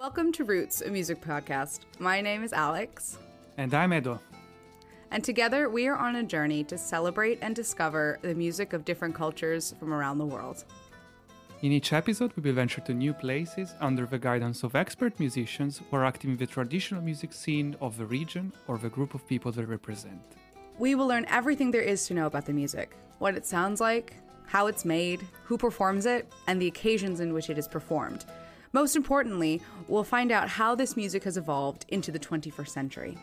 [0.00, 1.80] Welcome to Roots, a music podcast.
[1.98, 3.18] My name is Alex.
[3.58, 4.18] And I'm Edo.
[5.10, 9.14] And together we are on a journey to celebrate and discover the music of different
[9.14, 10.64] cultures from around the world.
[11.60, 15.82] In each episode, we will venture to new places under the guidance of expert musicians
[15.90, 19.28] who are active in the traditional music scene of the region or the group of
[19.28, 20.22] people they represent.
[20.78, 24.14] We will learn everything there is to know about the music what it sounds like,
[24.46, 28.24] how it's made, who performs it, and the occasions in which it is performed.
[28.72, 33.18] Most importantly, we'll find out how this music has evolved into the 21st century.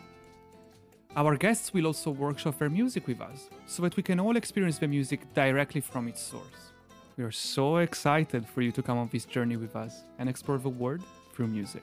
[1.16, 4.78] Our guests will also workshop their music with us so that we can all experience
[4.78, 6.72] the music directly from its source.
[7.16, 10.58] We are so excited for you to come on this journey with us and explore
[10.58, 11.82] the world through music.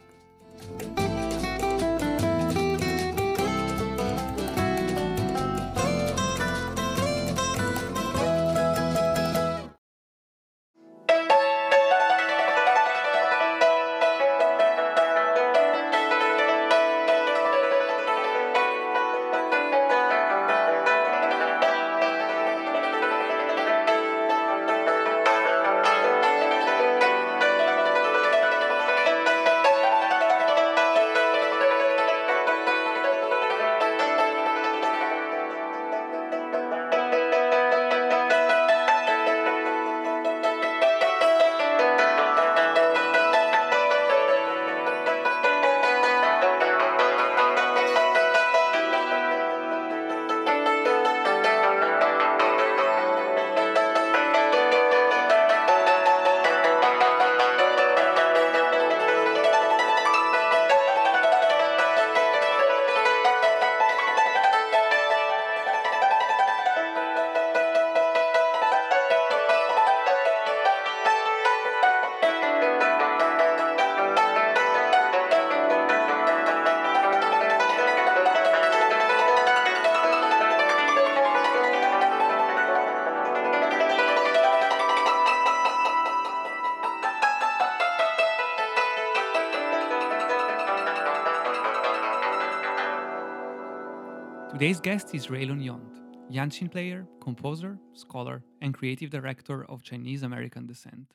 [94.65, 100.65] Today's guest is Reylon Yount, Yangqin player, composer, scholar, and creative director of Chinese American
[100.65, 101.13] descent.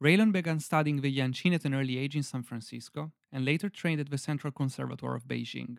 [0.00, 4.00] Reylon began studying the Yangqin at an early age in San Francisco and later trained
[4.00, 5.78] at the Central Conservatoire of Beijing.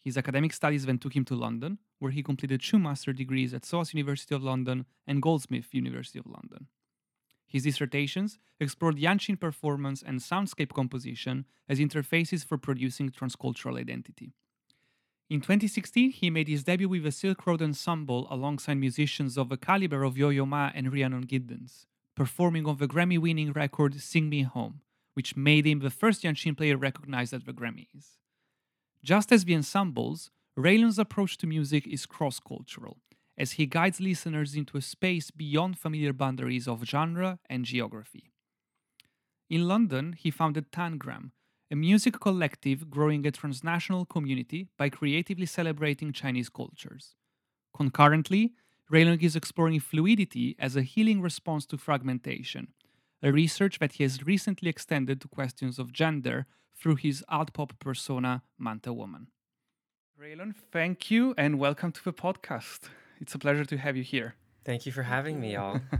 [0.00, 3.66] His academic studies then took him to London, where he completed two master degrees at
[3.66, 6.68] SOAS University of London and Goldsmith University of London.
[7.46, 14.32] His dissertations explored Yangqin performance and soundscape composition as interfaces for producing transcultural identity.
[15.32, 19.56] In 2016, he made his debut with the Silk Road Ensemble alongside musicians of the
[19.56, 24.82] caliber of Yo-Yo Ma and Rhiannon Giddens, performing on the Grammy-winning record Sing Me Home,
[25.14, 28.18] which made him the first Yangqin player recognized at the Grammys.
[29.02, 32.98] Just as the ensembles, Reylon's approach to music is cross-cultural,
[33.38, 38.34] as he guides listeners into a space beyond familiar boundaries of genre and geography.
[39.48, 41.30] In London, he founded Tangram,
[41.72, 47.14] a music collective growing a transnational community by creatively celebrating Chinese cultures.
[47.74, 48.52] Concurrently,
[48.92, 52.68] Reylon is exploring fluidity as a healing response to fragmentation,
[53.22, 56.44] a research that he has recently extended to questions of gender
[56.78, 59.28] through his alt pop persona, Manta Woman.
[60.20, 62.90] Reylon, thank you and welcome to the podcast.
[63.18, 64.34] It's a pleasure to have you here.
[64.62, 65.80] Thank you for having me, y'all.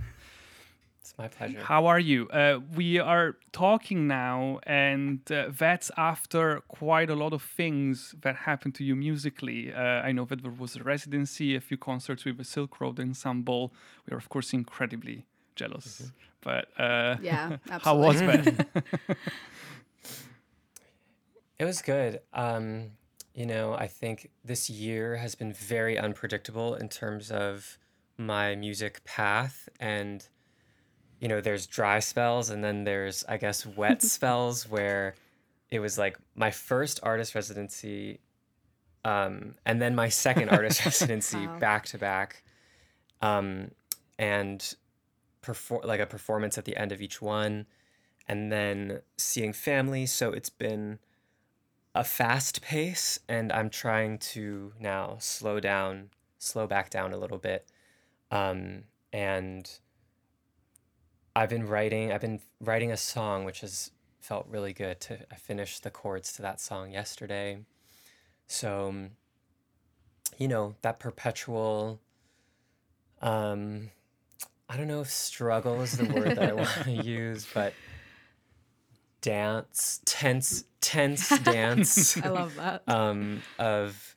[1.02, 1.58] It's my pleasure.
[1.58, 2.28] How are you?
[2.28, 8.36] Uh, we are talking now, and uh, that's after quite a lot of things that
[8.36, 9.72] happened to you musically.
[9.74, 13.00] Uh, I know that there was a residency, a few concerts with the Silk Road
[13.00, 13.72] Ensemble.
[14.06, 15.26] We are, of course, incredibly
[15.56, 16.02] jealous.
[16.02, 16.10] Mm-hmm.
[16.40, 17.80] But uh, yeah, absolutely.
[17.80, 18.66] how was that?
[21.58, 22.20] it was good.
[22.32, 22.92] Um,
[23.34, 27.76] you know, I think this year has been very unpredictable in terms of
[28.16, 30.28] my music path and
[31.22, 35.14] you know, there's dry spells and then there's, I guess, wet spells where
[35.70, 38.18] it was like my first artist residency
[39.04, 41.58] um, and then my second artist residency wow.
[41.60, 42.42] back to back.
[43.20, 43.70] Um,
[44.18, 44.74] and
[45.42, 47.66] perform like a performance at the end of each one
[48.26, 50.06] and then seeing family.
[50.06, 50.98] So it's been
[51.94, 57.38] a fast pace and I'm trying to now slow down, slow back down a little
[57.38, 57.68] bit.
[58.32, 59.70] Um, and
[61.34, 62.12] I've been writing.
[62.12, 63.90] I've been writing a song, which has
[64.20, 65.00] felt really good.
[65.02, 67.58] To I finished the chords to that song yesterday,
[68.46, 69.10] so um,
[70.38, 72.00] you know that perpetual.
[73.20, 73.90] Um,
[74.68, 77.74] I don't know if struggle is the word that I want to use, but
[79.20, 82.82] dance, tense, tense dance I love that.
[82.88, 84.16] um, of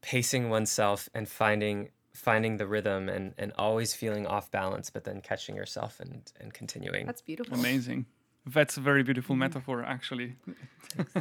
[0.00, 1.90] pacing oneself and finding
[2.28, 6.54] finding the rhythm and, and always feeling off balance, but then catching yourself and, and
[6.60, 7.04] continuing.
[7.06, 7.54] That's beautiful.
[7.58, 8.06] Amazing.
[8.46, 10.30] That's a very beautiful metaphor, actually.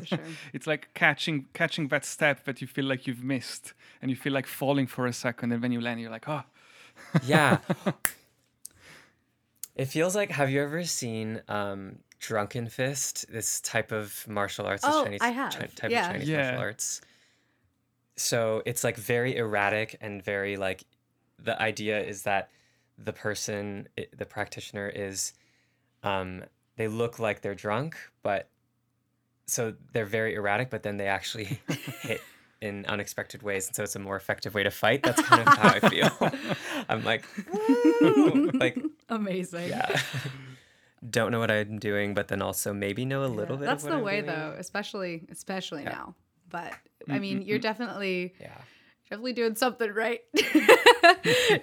[0.03, 0.19] Sure.
[0.56, 4.33] It's like catching catching that step that you feel like you've missed, and you feel
[4.33, 6.44] like falling for a second, and when you land, you're like, oh,
[7.33, 7.57] yeah.
[9.75, 14.83] It feels like have you ever seen um, Drunken Fist, this type of martial arts,
[14.83, 15.53] this Oh, Chinese I have.
[15.53, 16.06] Chi- type Yeah.
[16.07, 16.42] of Chinese Yeah.
[16.44, 17.01] martial arts.
[18.22, 20.84] So it's like very erratic and very like
[21.40, 22.50] the idea is that
[22.98, 25.34] the person, the practitioner is,
[26.04, 26.44] um,
[26.76, 28.48] they look like they're drunk, but
[29.48, 31.60] so they're very erratic, but then they actually
[32.02, 32.22] hit
[32.62, 35.02] in unexpected ways, and so it's a more effective way to fight.
[35.02, 36.12] That's kind of how I feel.
[36.90, 38.78] I'm like, "Woo!" like
[39.10, 39.70] Amazing.
[39.70, 40.00] yeah.
[41.10, 43.66] Don't know what I'm doing, but then also maybe know a little bit.
[43.66, 44.28] That's of the I'm way doing.
[44.28, 45.90] though, especially especially Yeah.
[45.90, 46.16] now.
[46.51, 46.74] But
[47.09, 47.62] I mean, you're mm-hmm.
[47.63, 48.57] definitely Yeah.
[49.09, 50.19] definitely doing something right.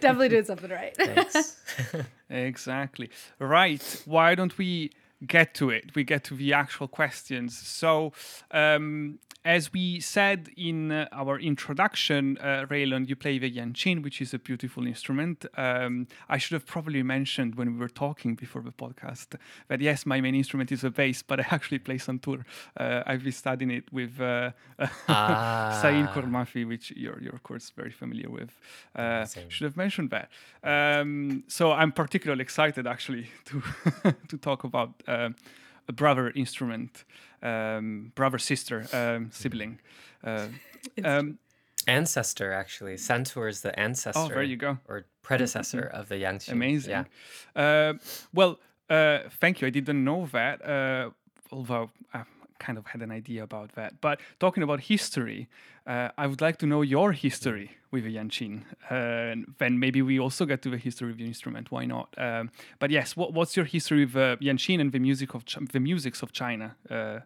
[0.00, 0.96] definitely doing something right.
[0.96, 1.56] Thanks.
[2.30, 3.08] Exactly.
[3.38, 4.02] Right.
[4.04, 4.92] Why don't we
[5.26, 5.94] get to it?
[5.94, 7.56] We get to the actual questions.
[7.56, 8.12] So,
[8.50, 14.20] um, as we said in uh, our introduction, uh, Reylon, you play the yangqin, which
[14.20, 15.46] is a beautiful instrument.
[15.56, 19.38] Um, I should have probably mentioned when we were talking before the podcast
[19.68, 22.44] that yes, my main instrument is a bass, but I actually play santur.
[22.76, 24.50] Uh, I've been studying it with uh,
[25.08, 25.78] Ah.
[25.80, 28.50] Saeed Kord Mafi, which you're, you're of course very familiar with.
[28.94, 30.28] Uh, should have mentioned that.
[30.62, 33.62] Um, so I'm particularly excited actually to
[34.28, 35.30] to talk about uh,
[35.88, 37.04] a brother instrument,
[37.42, 39.80] um, brother sister um, sibling.
[40.22, 40.48] Uh,
[41.04, 41.38] um,
[41.86, 42.94] ancestor, actually.
[42.94, 44.20] Santur is the ancestor.
[44.20, 44.78] oh, there you go.
[44.88, 46.52] Or predecessor of the Yangqin.
[46.52, 46.90] Amazing.
[46.90, 47.04] Yeah.
[47.56, 47.94] Uh,
[48.34, 48.60] well,
[48.90, 49.66] uh, thank you.
[49.66, 51.10] I didn't know that, uh,
[51.50, 52.22] although I
[52.58, 54.00] kind of had an idea about that.
[54.00, 55.48] But talking about history,
[55.86, 58.62] uh, I would like to know your history with the Yangqin.
[58.90, 61.70] Uh, and then maybe we also get to the history of the instrument.
[61.70, 62.14] Why not?
[62.18, 65.58] Um, but yes, what, what's your history with uh, Yangqin and the music of Ch-
[65.72, 67.20] the musics of China uh,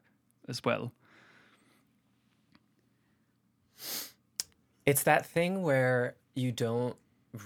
[0.49, 0.93] as well?
[4.87, 6.97] It's that thing where you don't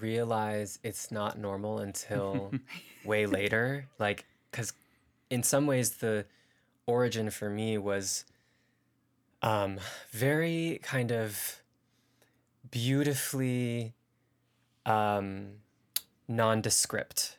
[0.00, 2.52] realize it's not normal until
[3.04, 3.86] way later.
[3.98, 4.72] Like, because
[5.30, 6.26] in some ways, the
[6.86, 8.24] origin for me was
[9.42, 9.78] um,
[10.10, 11.62] very kind of
[12.70, 13.94] beautifully
[14.84, 15.48] um,
[16.28, 17.38] nondescript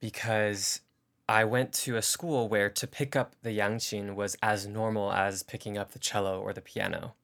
[0.00, 0.80] because
[1.28, 5.42] I went to a school where to pick up the yangqin was as normal as
[5.42, 7.14] picking up the cello or the piano.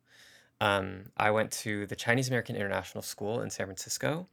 [0.61, 4.27] Um, I went to the Chinese American International School in San Francisco,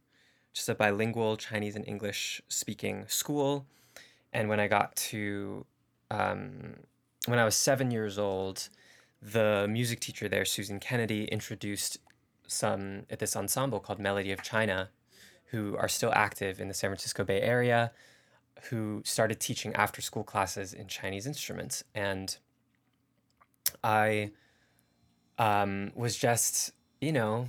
[0.50, 3.66] which is a bilingual Chinese and English speaking school.
[4.32, 5.64] And when I got to,
[6.10, 6.74] um,
[7.26, 8.68] when I was seven years old,
[9.20, 11.98] the music teacher there, Susan Kennedy, introduced
[12.46, 14.90] some at this ensemble called Melody of China,
[15.46, 17.92] who are still active in the San Francisco Bay Area,
[18.70, 21.84] who started teaching after school classes in Chinese instruments.
[21.94, 22.36] And
[23.82, 24.30] I
[25.38, 27.46] um, was just, you know,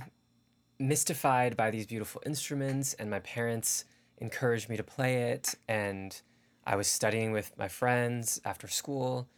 [0.78, 3.84] mystified by these beautiful instruments, and my parents
[4.18, 5.54] encouraged me to play it.
[5.68, 6.20] And
[6.64, 9.28] I was studying with my friends after school.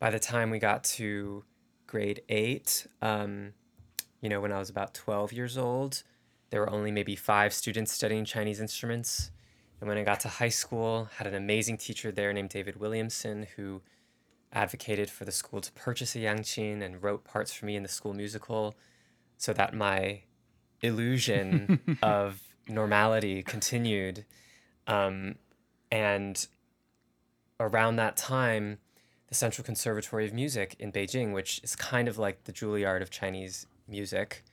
[0.00, 1.44] By the time we got to
[1.86, 3.52] grade eight, um,
[4.20, 6.02] you know, when I was about 12 years old,
[6.50, 9.30] there were only maybe five students studying Chinese instruments.
[9.78, 12.80] And when I got to high school, I had an amazing teacher there named David
[12.80, 13.82] Williamson who
[14.52, 17.88] advocated for the school to purchase a yangqin and wrote parts for me in the
[17.88, 18.74] school musical
[19.36, 20.22] so that my
[20.80, 24.24] illusion of normality continued.
[24.86, 25.36] Um,
[25.92, 26.46] and
[27.58, 28.78] around that time,
[29.30, 33.10] the Central Conservatory of Music in Beijing, which is kind of like the Juilliard of
[33.10, 34.44] Chinese music,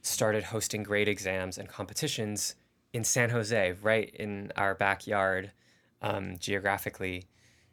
[0.00, 2.56] started hosting grade exams and competitions
[2.92, 5.52] in San Jose, right in our backyard
[6.00, 7.26] um, geographically.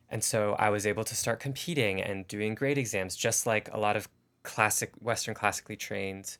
[0.09, 3.79] And so I was able to start competing and doing grade exams, just like a
[3.79, 4.09] lot of
[4.43, 6.37] classic, Western classically trained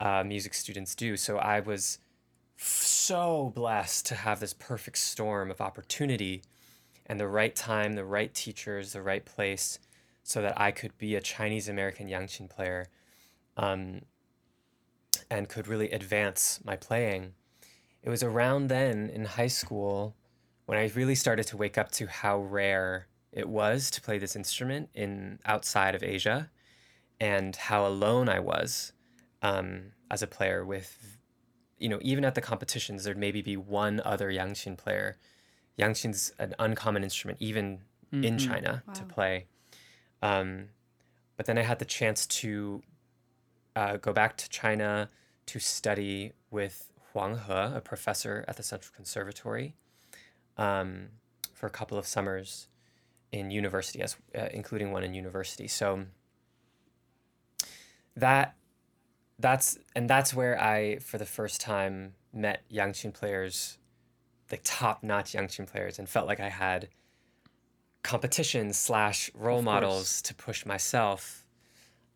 [0.00, 1.16] uh, music students do.
[1.16, 1.98] So I was
[2.58, 6.42] f- so blessed to have this perfect storm of opportunity
[7.08, 9.78] and the right time, the right teachers, the right place,
[10.22, 12.88] so that I could be a Chinese American Yangqin player
[13.56, 14.02] um,
[15.30, 17.32] and could really advance my playing.
[18.02, 20.14] It was around then in high school
[20.66, 24.36] when I really started to wake up to how rare it was to play this
[24.36, 26.50] instrument in outside of Asia
[27.20, 28.92] and how alone I was
[29.42, 31.16] um, as a player with
[31.78, 35.16] you know even at the competitions there'd maybe be one other yangqin player
[35.78, 37.80] yangqin's an uncommon instrument even
[38.10, 39.46] in china to play.
[40.22, 40.70] Um,
[41.36, 42.82] but then I had the chance to
[43.76, 45.08] uh, go back to China
[45.46, 49.76] to study with Huang He, a professor at the Central Conservatory,
[50.56, 51.08] um,
[51.54, 52.68] for a couple of summers
[53.30, 55.68] in university, as uh, including one in university.
[55.68, 56.06] So
[58.16, 58.56] that
[59.38, 63.78] that's and that's where I, for the first time, met Yangqin players,
[64.48, 66.88] the top-notch young Yangqin players, and felt like I had
[68.02, 70.22] competition slash role Of models course.
[70.22, 71.44] to push myself.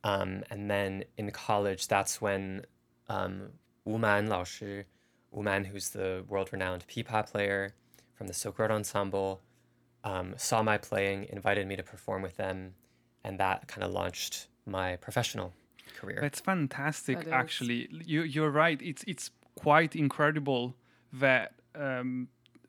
[0.04, 2.64] Um, and then in college, that's when
[3.08, 3.50] um,
[3.84, 4.84] Wu Man Lao Shi,
[5.30, 7.74] Wu Man, who's the world-renowned pipa player
[8.14, 9.40] from the Silk Road Ensemble,
[10.04, 12.74] um, saw my playing, invited me to perform with them,
[13.24, 15.52] and that kind of launched my professional
[15.96, 16.18] career.
[16.20, 17.18] That's fantastic.
[17.18, 17.32] That is.
[17.32, 18.80] Actually, you you're right.
[18.82, 20.74] It's it's quite incredible
[21.12, 22.28] that um,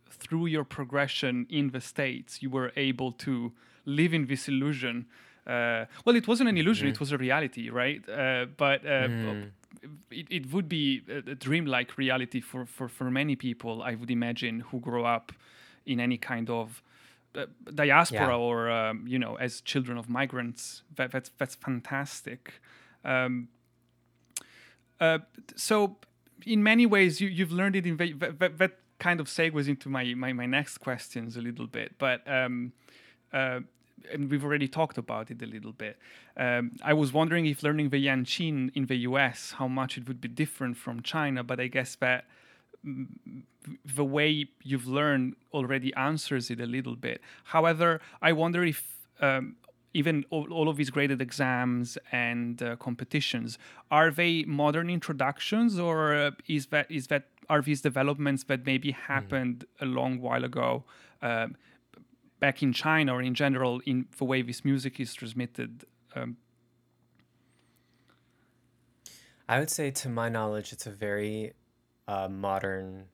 [0.10, 3.52] through your progression in the states, you were able to
[3.86, 5.06] live in this illusion.
[5.46, 6.94] Uh, well, it wasn't an illusion; Mm-hmm.
[6.94, 8.02] it was a reality, right?
[8.08, 9.52] Uh, but uh, Mm.
[10.12, 14.10] it, it would be a, a dreamlike reality for, for, for many people, I would
[14.12, 15.32] imagine, who grow up
[15.86, 16.82] in any kind of
[17.36, 17.46] uh,
[17.76, 18.36] diaspora Yeah.
[18.36, 20.84] or um, you know as children of migrants.
[20.96, 22.62] That, that's that's fantastic.
[23.04, 23.50] Um,
[25.00, 25.20] uh,
[25.56, 25.98] so,
[26.46, 30.04] in many ways, you you've learned it in that, that kind of segues into my,
[30.24, 32.20] my my next questions a little bit, but.
[32.40, 32.74] Um,
[33.42, 33.60] uh,
[34.12, 35.96] and we've already talked about it a little bit.
[36.36, 40.20] Um, I was wondering if learning the Yangqin in the US, how much it would
[40.20, 42.26] be different from China, but I guess that
[42.86, 43.08] mm,
[44.00, 44.30] the way
[44.62, 47.22] you've learned already answers it a little bit.
[47.56, 48.80] However, I wonder if
[49.22, 49.56] um,
[49.94, 53.58] even all, all of these graded exams and uh, competitions
[53.90, 58.92] are they modern introductions, or uh, is that is that are these developments that maybe
[58.92, 60.84] happened a long while ago?
[61.22, 61.56] Um,
[62.40, 65.86] back in China or in general in the way this music is transmitted.
[66.16, 66.38] Um,
[69.48, 71.54] I would say, to my knowledge, it's a very
[72.08, 73.06] uh, modern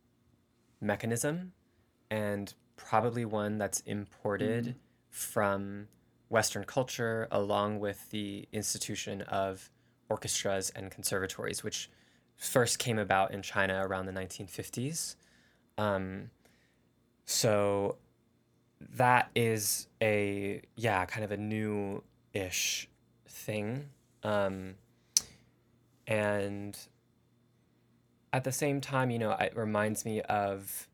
[0.81, 1.53] mechanism
[2.09, 4.75] and probably one that's imported
[5.09, 5.87] from
[6.29, 9.69] Western culture along with the institution of
[10.09, 11.89] orchestras and conservatories, which
[12.39, 15.15] first came about in China around the 1950s.
[15.77, 16.31] Um,
[17.25, 17.97] so
[18.95, 22.01] that is a, yeah, kind of a new
[22.33, 22.87] ish
[23.27, 23.89] thing.
[24.23, 24.75] Um,
[26.07, 26.77] and
[28.31, 30.87] at the same time, you know, it reminds me of,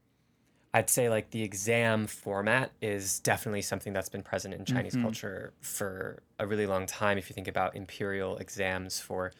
[0.73, 5.53] I'd say like the exam format is definitely something that's been present in Chinese culture
[5.61, 7.17] for a really long time.
[7.17, 9.31] If you think about imperial exams for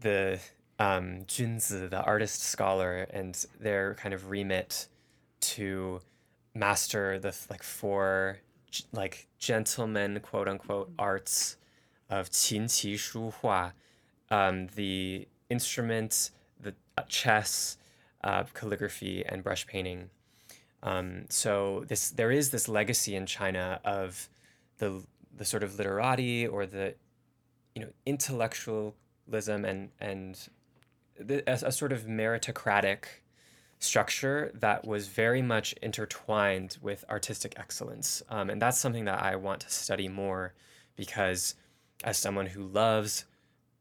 [0.00, 0.38] the
[0.78, 4.88] um, Junzi, the artist scholar, and their kind of remit
[5.40, 6.00] to
[6.54, 8.38] master the like four
[8.92, 11.56] like gentleman quote unquote arts
[12.10, 13.72] of qin qi shu hua
[14.30, 17.78] um, the instruments, the uh, chess,
[18.24, 20.10] uh, calligraphy, and brush painting.
[20.82, 24.28] Um, so this there is this legacy in China of
[24.78, 25.02] the
[25.36, 26.94] the sort of literati or the
[27.74, 30.48] you know intellectualism and and
[31.28, 33.04] a, a sort of meritocratic
[33.80, 39.36] structure that was very much intertwined with artistic excellence, um, and that's something that I
[39.36, 40.54] want to study more
[40.96, 41.54] because
[42.04, 43.24] as someone who loves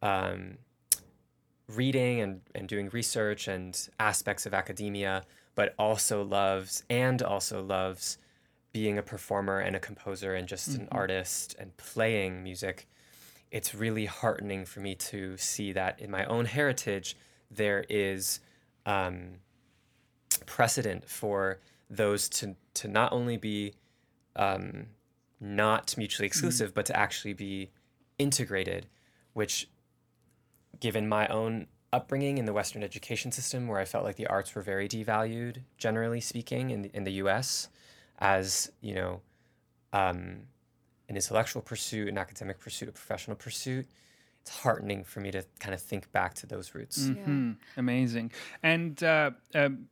[0.02, 0.58] um,
[1.68, 5.24] reading and, and doing research and aspects of academia,
[5.56, 8.18] but also loves and also loves
[8.72, 12.88] being a performer and a composer and just an artist and playing music.
[13.52, 17.18] It's really heartening for me to see that in my own heritage,
[17.50, 18.40] there is
[18.86, 19.36] um,
[20.46, 23.74] precedent for those to, to not only be
[24.36, 24.88] um,
[25.40, 27.70] not mutually exclusive, but to actually be
[28.18, 28.88] integrated,
[29.34, 29.70] which
[30.80, 34.54] given my own upbringing in the Western education system, where I felt like the arts
[34.54, 37.70] were very devalued, generally speaking, in the, in the U.S.,
[38.20, 39.22] as you know,
[39.94, 40.40] um,
[41.10, 43.88] an intellectual pursuit, an academic pursuit, a professional pursuit.
[44.48, 47.10] It's heartening for me to kind of think back to those roots.
[47.10, 48.32] mhm, Amazing.
[48.64, 49.90] And uh, um,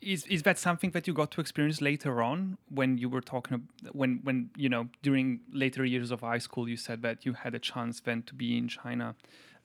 [0.00, 3.54] is is that something that you got to experience later on when you were talking
[3.54, 7.34] ab- when when you know during later years of high school you said that you
[7.34, 9.14] had a chance then to be in China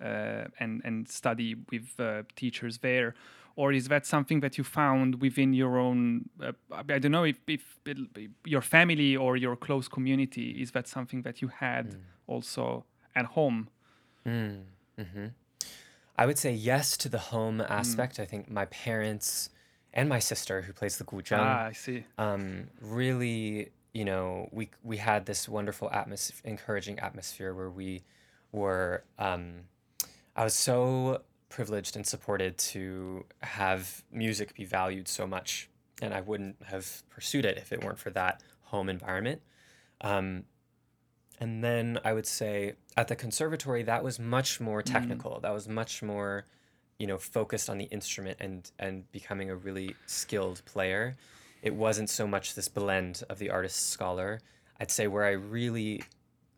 [0.08, 3.16] uh, and and study with uh, teachers there?
[3.56, 6.52] Or is that something that you found within your own uh,
[6.94, 7.98] I don't know if, if it,
[8.46, 11.86] your family or your close community is that something that you had
[12.28, 13.70] also at home
[16.18, 18.20] I would say yes to the home aspect.
[18.20, 19.50] I think my parents
[19.94, 24.70] and my sister, who plays the guzheng, ah I see um, really you know, we
[24.84, 28.04] we had this wonderful atmosphere, encouraging atmosphere where we
[28.52, 29.04] were.
[29.18, 29.62] Um,
[30.36, 35.70] I was so privileged and supported to have music be valued so much,
[36.02, 39.42] and I wouldn't have pursued it if it weren't for that home environment.
[40.02, 40.44] Um,
[41.40, 45.32] and then I would say at the conservatory, that was much more technical.
[45.32, 45.42] Mm.
[45.44, 46.46] That was much more,
[46.98, 51.16] you know, focused on the instrument and and becoming a really skilled player.
[51.62, 54.40] It wasn't so much this blend of the artist scholar.
[54.80, 56.04] I'd say where I really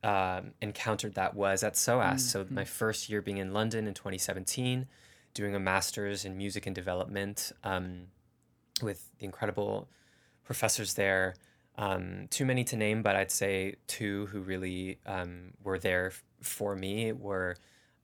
[0.04, 2.04] um, encountered that was at SOAS.
[2.04, 2.18] Mm-hmm.
[2.18, 4.88] So my first year being in London in 2017,
[5.34, 8.08] doing a master's in music and development um,
[8.82, 9.88] with the incredible
[10.44, 11.36] professors there.
[11.82, 16.24] Um, too many to name, but I'd say two who really um, were there f-
[16.40, 17.56] for me were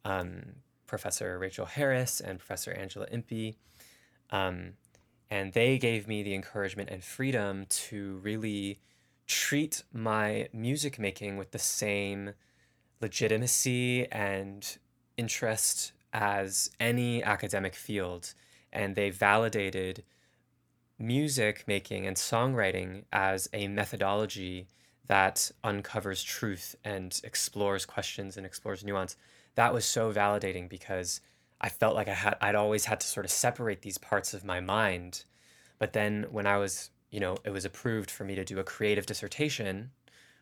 [0.04, 0.42] um,
[0.88, 3.56] Professor Rachel Harris and Professor Angela Impey.
[4.32, 4.74] Um,
[5.30, 8.80] and they gave me the encouragement and freedom to really
[9.28, 12.34] treat my music making with the same
[13.00, 14.80] legitimacy and
[15.18, 18.34] interest as any academic field.
[18.74, 20.04] And they validated
[21.00, 24.68] music making and songwriting as a methodology
[25.08, 29.16] that uncovers truth and explores questions and explores nuance.
[29.56, 31.22] That was so validating because
[31.60, 34.44] I felt like I had I'd always had to sort of separate these parts of
[34.44, 35.24] my mind.
[35.80, 38.64] But then when I was, you know, it was approved for me to do a
[38.64, 39.92] creative dissertation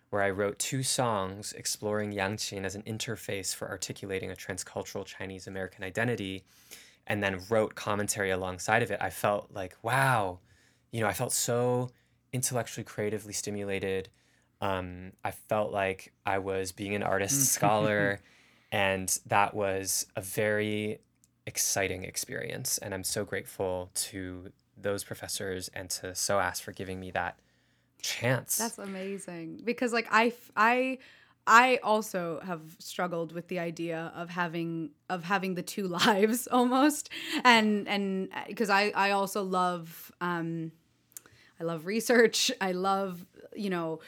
[0.10, 5.48] where I wrote two songs exploring Yangqin as an interface for articulating a transcultural Chinese
[5.48, 6.44] American identity
[7.08, 9.00] and then wrote commentary alongside of it.
[9.02, 10.40] I felt like, wow,
[10.92, 11.90] you know, I felt so
[12.34, 14.10] intellectually creatively stimulated.
[14.62, 17.44] Um, I felt like I was being an artist mm.
[17.44, 18.20] scholar,
[18.72, 21.00] and that was a very
[21.46, 22.78] exciting experience.
[22.80, 27.40] And I'm so grateful to those professors and to SOAS for giving me that
[28.02, 28.58] chance.
[28.58, 30.98] That's amazing because, like, I, I,
[31.48, 37.10] I also have struggled with the idea of having of having the two lives almost,
[37.44, 40.72] and and because I I also love um
[41.60, 42.52] I love research.
[42.60, 44.00] I love, you know,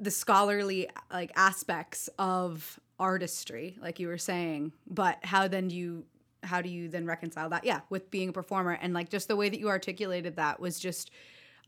[0.00, 4.72] the scholarly like aspects of artistry, like you were saying.
[4.86, 6.04] But how then do you
[6.42, 7.64] how do you then reconcile that?
[7.64, 10.78] Yeah, with being a performer and like just the way that you articulated that was
[10.78, 11.10] just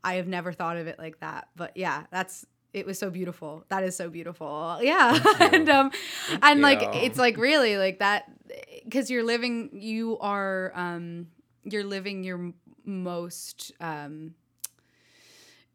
[0.03, 1.49] I have never thought of it like that.
[1.55, 3.65] But yeah, that's it was so beautiful.
[3.69, 4.79] That is so beautiful.
[4.81, 5.19] Yeah.
[5.39, 5.91] and um
[6.27, 6.63] Thank and you.
[6.63, 8.25] like it's like really like that
[8.91, 11.27] cuz you're living you are um
[11.63, 12.53] you're living your
[12.85, 14.35] most um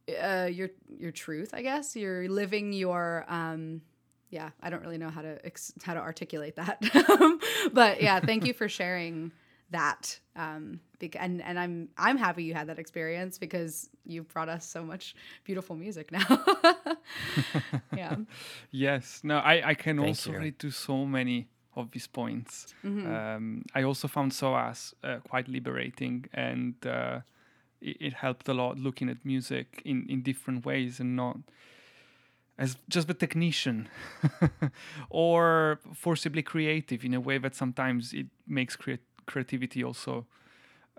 [0.08, 1.96] uh, your your truth, I guess.
[1.96, 3.82] You're living your um,
[4.30, 4.50] yeah.
[4.62, 6.80] I don't really know how to ex- how to articulate that,
[7.72, 8.20] but yeah.
[8.20, 9.32] Thank you for sharing
[9.70, 10.18] that.
[10.36, 10.80] Um,
[11.18, 15.14] and and I'm I'm happy you had that experience because you've brought us so much
[15.44, 16.44] beautiful music now.
[17.96, 18.16] yeah.
[18.70, 19.20] yes.
[19.22, 20.38] No, I I can Thank also you.
[20.38, 22.74] relate to so many of these points.
[22.84, 23.06] Mm-hmm.
[23.14, 26.74] Um, I also found SOAS uh, quite liberating and.
[26.86, 27.20] Uh,
[27.80, 31.36] it, it helped a lot looking at music in, in different ways and not
[32.58, 33.88] as just a technician
[35.10, 40.26] or forcibly creative in a way that sometimes it makes crea- creativity also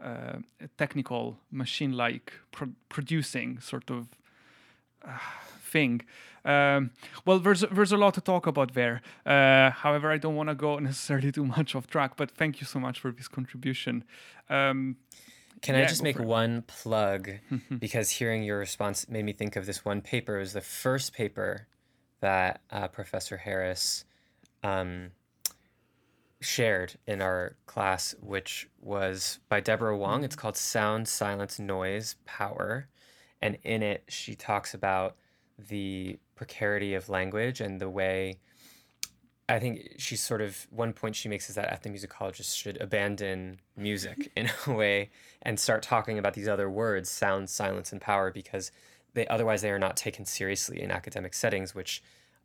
[0.01, 0.37] uh,
[0.77, 4.07] technical machine-like pro- producing sort of
[5.05, 5.17] uh,
[5.61, 6.01] thing.
[6.45, 6.91] Um,
[7.25, 9.01] well, there's there's a lot to talk about there.
[9.25, 12.15] Uh, however, I don't want to go necessarily too much off track.
[12.15, 14.03] But thank you so much for this contribution.
[14.49, 14.97] Um,
[15.61, 17.31] can yeah, I just make one plug?
[17.79, 20.37] because hearing your response made me think of this one paper.
[20.37, 21.67] It was the first paper
[22.21, 24.05] that uh, Professor Harris
[24.63, 25.11] um,
[26.39, 30.23] shared in our class, which was by Deborah Wong.
[30.23, 32.87] It's called Sound, Silence, Noise, Power.
[33.41, 35.15] And in it, she talks about
[35.57, 38.39] the precarity of language and the way
[39.49, 44.29] I think she's sort of one point she makes is that ethnomusicologists should abandon music
[44.35, 45.09] in a way
[45.41, 48.71] and start talking about these other words, sound, silence, and power, because
[49.13, 52.03] they otherwise they are not taken seriously in academic settings, which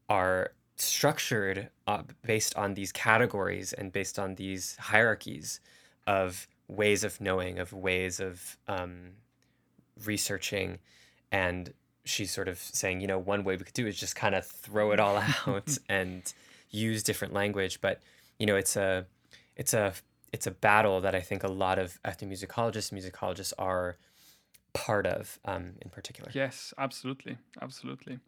[0.09, 5.61] are structured uh, based on these categories and based on these hierarchies
[6.07, 9.11] of ways of knowing, of ways of um,
[10.05, 10.79] researching,
[11.31, 11.73] and
[12.05, 14.47] she's sort of saying, you know, one way we could do is just kind of
[14.47, 16.33] throw it all out and
[16.71, 18.01] use different language, but
[18.39, 19.07] you know, it's a
[19.57, 19.93] it's a
[20.33, 23.99] it's a battle that I think a lot of ethnomusicologists, musicologists are
[24.73, 26.31] part of, um, in particular.
[26.33, 28.19] Yes, absolutely, absolutely.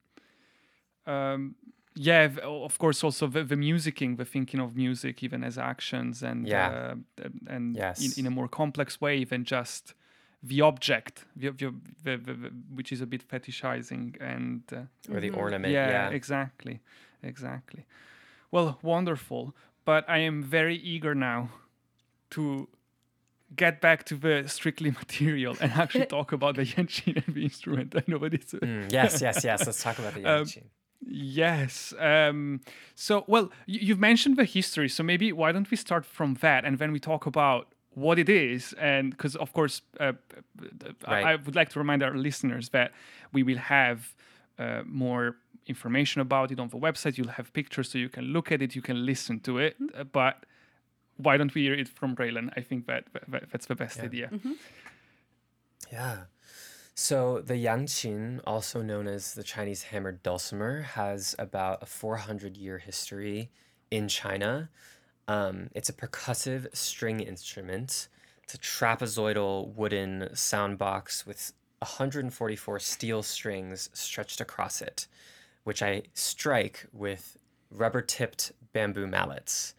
[1.07, 1.55] Um,
[1.97, 6.47] yeah, of course, also the, the musicking, the thinking of music even as actions and
[6.47, 6.95] yeah.
[7.23, 8.05] uh, and yes.
[8.05, 9.95] in, in a more complex way than just
[10.43, 15.31] the object, the, the, the, the, which is a bit fetishizing and uh, or the
[15.31, 15.73] ornament.
[15.73, 16.81] yeah, Yeah, exactly,
[17.23, 17.87] exactly.
[18.51, 19.55] Well, wonderful.
[19.85, 21.51] But I am very eager now
[22.31, 22.69] to
[23.55, 27.95] get back to the strictly material and actually talk about the Yangqin and the instrument.
[27.97, 28.53] I know what it's.
[28.53, 29.65] Mm, yes, yes, yes.
[29.65, 30.65] Let's talk about the Um, Yangqin.
[31.07, 31.93] Yes.
[31.99, 32.61] Um,
[32.95, 36.65] so, well, you, you've mentioned the history, so maybe why don't we start from that
[36.65, 38.73] and then we talk about what it is?
[38.79, 40.13] And because, of course, uh,
[41.07, 41.27] I- Right.
[41.27, 42.93] I would like to remind our listeners that
[43.33, 44.15] we will have
[44.59, 45.37] uh, more
[45.67, 47.17] information about it on the website.
[47.19, 49.77] You'll have pictures so you can look at it, you can listen to it.
[49.95, 50.45] Uh, but
[51.17, 52.51] why don't we hear it from Reylon?
[52.57, 54.31] I think that, that that's the best idea.
[55.93, 56.17] Yeah.
[56.95, 62.79] So the yangqin, also known as the Chinese hammered dulcimer, has about a 400 year
[62.79, 63.51] history
[63.91, 64.71] in China.
[65.27, 68.09] Um, it's a percussive string instrument.
[68.45, 75.09] It's a trapezoidal wooden sound box with 144 steel strings stretched across it,
[75.65, 77.37] which I strike with
[77.71, 79.75] rubber tipped bamboo mallets.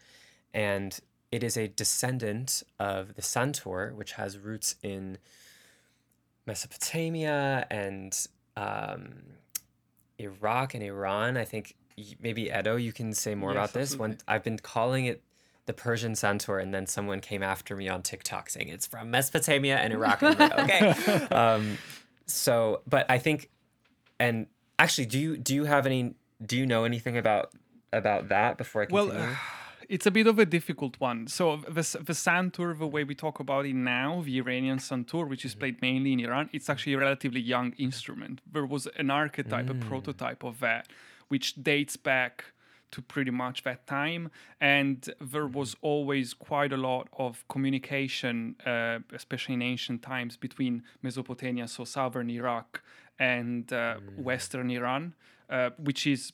[0.54, 0.99] And
[1.32, 5.17] it is a descendant of the santur, which has roots in
[6.46, 9.24] Mesopotamia and um,
[10.20, 11.38] Iraq and Iran.
[11.38, 11.76] I think
[12.20, 13.98] maybe Edo, you can say more Yes, about this.
[14.28, 15.24] I've been calling it
[15.66, 19.78] the Persian santur, and then someone came after me on TikTok saying it's from Mesopotamia
[19.78, 20.22] and Iraq.
[20.22, 21.28] And okay.
[21.32, 21.78] Um,
[22.28, 23.50] so, but I think,
[24.20, 26.16] and actually, do you do you have any?
[26.46, 27.52] Do you know anything about
[27.94, 29.30] about that before I Well, continue?
[29.32, 29.36] uh,
[29.89, 31.28] it's a bit of a difficult one.
[31.28, 35.45] So the the santur, the way we talk about it now, the Iranian santur, which
[35.45, 38.41] is played mainly in Iran, it's actually a relatively young instrument.
[38.52, 40.88] There was an archetype, a prototype of that,
[41.28, 42.45] which dates back
[42.91, 49.00] to pretty much that time, and there was always quite a lot of communication, uh,
[49.13, 52.82] especially in ancient times, between Mesopotamia, so southern Iraq,
[53.19, 55.13] and uh, western Iran,
[55.50, 56.32] uh, which is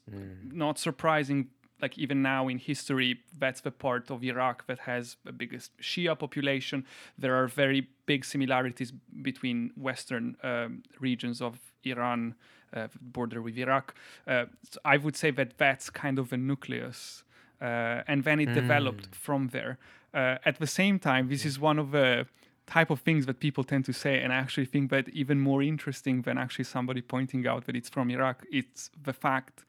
[0.52, 1.48] not surprising
[1.82, 6.18] like even now in history, that's the part of Iraq that has the biggest Shia
[6.18, 6.86] population.
[7.18, 8.92] There are very big similarities
[9.22, 12.36] between western um, regions of Iran,
[12.74, 13.96] uh, border with Iraq.
[14.28, 17.24] Uh, so I would say that that's kind of a nucleus,
[17.62, 19.78] uh, and then it developed from there.
[20.14, 22.28] Uh, at the same time, this is one of the
[22.68, 25.62] type of things that people tend to say, and I actually think that even more
[25.62, 28.46] interesting than actually somebody pointing out that it's from Iraq.
[28.52, 29.66] It's the fact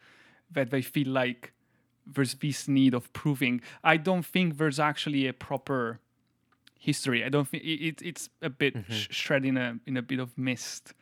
[0.51, 1.53] that they feel like
[2.07, 3.61] there's this need of proving.
[3.85, 6.01] I don't think there's actually a proper
[6.79, 7.25] history.
[7.25, 10.19] I don't think it, it, it's a bit sh- shred in a in a bit
[10.19, 10.95] of mist.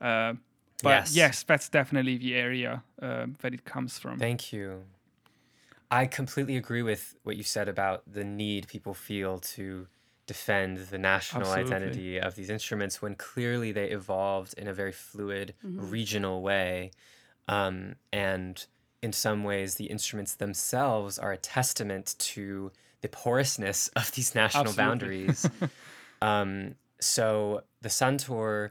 [0.00, 0.34] Uh,
[0.82, 1.14] but Yes.
[1.16, 1.42] yes.
[1.42, 4.18] that's definitely the area uh, that it comes from.
[4.18, 4.84] Thank you.
[5.90, 9.86] I completely agree with what you said about the need people feel to
[10.26, 11.74] defend the national Absolutely.
[11.74, 16.90] identity of these instruments when clearly they evolved in a very fluid regional way.
[17.48, 18.64] Um, and
[19.02, 24.66] in some ways, the instruments themselves are a testament to the porousness of these national
[24.66, 24.84] Absolutely.
[24.84, 25.50] boundaries.
[26.22, 28.70] um, so the Santur,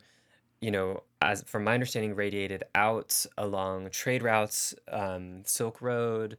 [0.60, 6.38] you know, as from my understanding, radiated out along trade routes, um, Silk Road,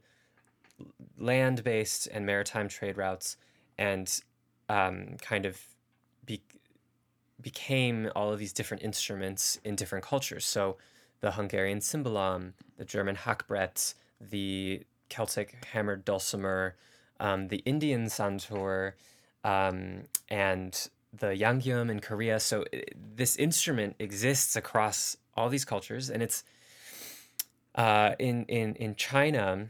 [1.17, 3.37] land based and maritime trade routes,
[3.77, 4.21] and
[4.69, 5.59] um, kind of
[6.25, 6.43] be-
[7.41, 10.45] became all of these different instruments in different cultures.
[10.45, 10.77] So
[11.21, 16.75] the Hungarian cimbalom, the German hackbrett, the Celtic hammered dulcimer,
[17.19, 18.93] um, the Indian santur,
[19.43, 22.39] um, and the yanggeum in Korea.
[22.39, 22.83] So i
[23.15, 26.43] this instrument exists across all these cultures, and it's
[27.75, 29.69] uh, in in in China.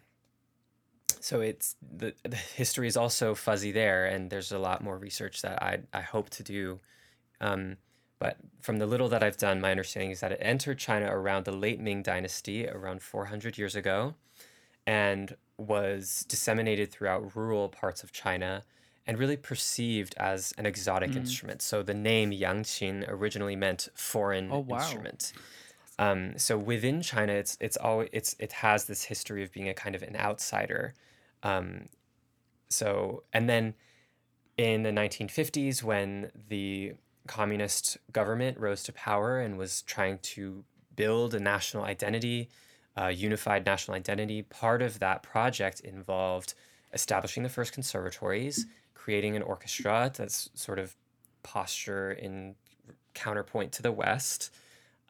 [1.21, 5.41] So it's the, the history is also fuzzy there, and there's a lot more research
[5.41, 6.79] that I I hope to do.
[7.41, 7.77] Um,
[8.19, 11.45] but from the little that I've done, my understanding is that it entered China around
[11.45, 14.15] the late Ming Dynasty, around 400 years ago,
[14.85, 18.63] and was disseminated throughout rural parts of China
[19.07, 21.61] and really perceived as an exotic instrument.
[21.61, 24.75] So the name Yangqin originally meant foreign Oh, wow.
[24.75, 25.33] instrument.
[25.97, 29.73] Um, so within China, it's it's always it's it has this history of being a
[29.73, 30.93] kind of an outsider.
[31.43, 31.87] Um,
[32.69, 33.73] so and then
[34.57, 36.93] in the 1950s, when the
[37.29, 40.63] communist government rose to power and was trying to
[40.95, 42.49] build a national identity,
[42.97, 46.55] a unified national identity, part of that project involved
[46.91, 48.65] establishing the first conservatories,
[48.95, 50.95] creating an orchestra that's sort of
[51.43, 52.55] posture in
[53.13, 54.51] counterpoint to the West,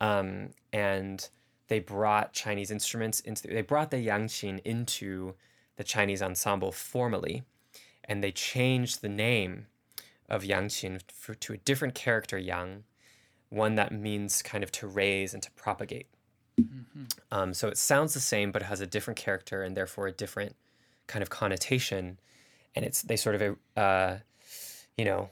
[0.02, 1.30] um, and
[1.70, 3.48] they brought Chinese instruments into.
[3.48, 5.36] They brought the yangqin into
[5.78, 7.44] the Chinese ensemble formally,
[8.04, 9.68] and they changed the name
[10.30, 12.84] of yangqin for, to a different character yang,
[13.50, 16.08] one that means kind of to raise and to propagate.
[17.32, 20.12] Um, so it sounds the same, but it has a different character and therefore a
[20.12, 20.56] different
[21.08, 22.20] kind of connotation.
[22.76, 24.18] And it's they sort of uh,
[24.98, 25.30] you know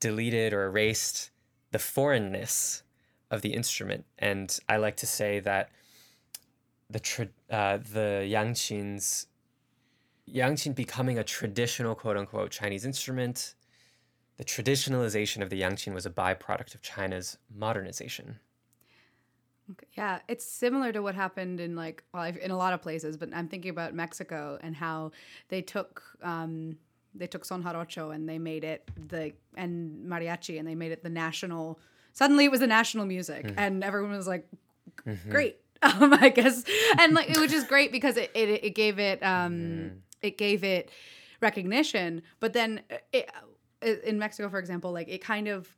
[0.00, 1.30] deleted or erased
[1.72, 2.82] the foreignness
[3.30, 4.04] of the instrument.
[4.18, 5.70] And I like to say that
[6.88, 9.26] the tra- uh, the yangqin's
[10.32, 13.54] yangqin becoming a traditional quote unquote Chinese instrument.
[14.38, 18.38] The traditionalization of the yangqin was a byproduct of China's modernization.
[19.72, 23.16] Okay, Yeah, it's similar to what happened in like well, in a lot of places,
[23.16, 25.10] but I'm thinking about Mexico and how
[25.48, 26.78] they took um,
[27.14, 31.02] they took son jarocho and they made it the and mariachi and they made it
[31.02, 31.78] the national.
[32.12, 34.46] Suddenly, it was the national music, and everyone was like,
[35.28, 36.64] "Great." Um, I guess,
[36.98, 40.64] and like it was just great because it it, it gave it um, it gave
[40.64, 40.90] it
[41.40, 42.22] recognition.
[42.40, 42.80] But then
[43.12, 43.30] it,
[43.82, 45.68] in Mexico, for example, like it kind of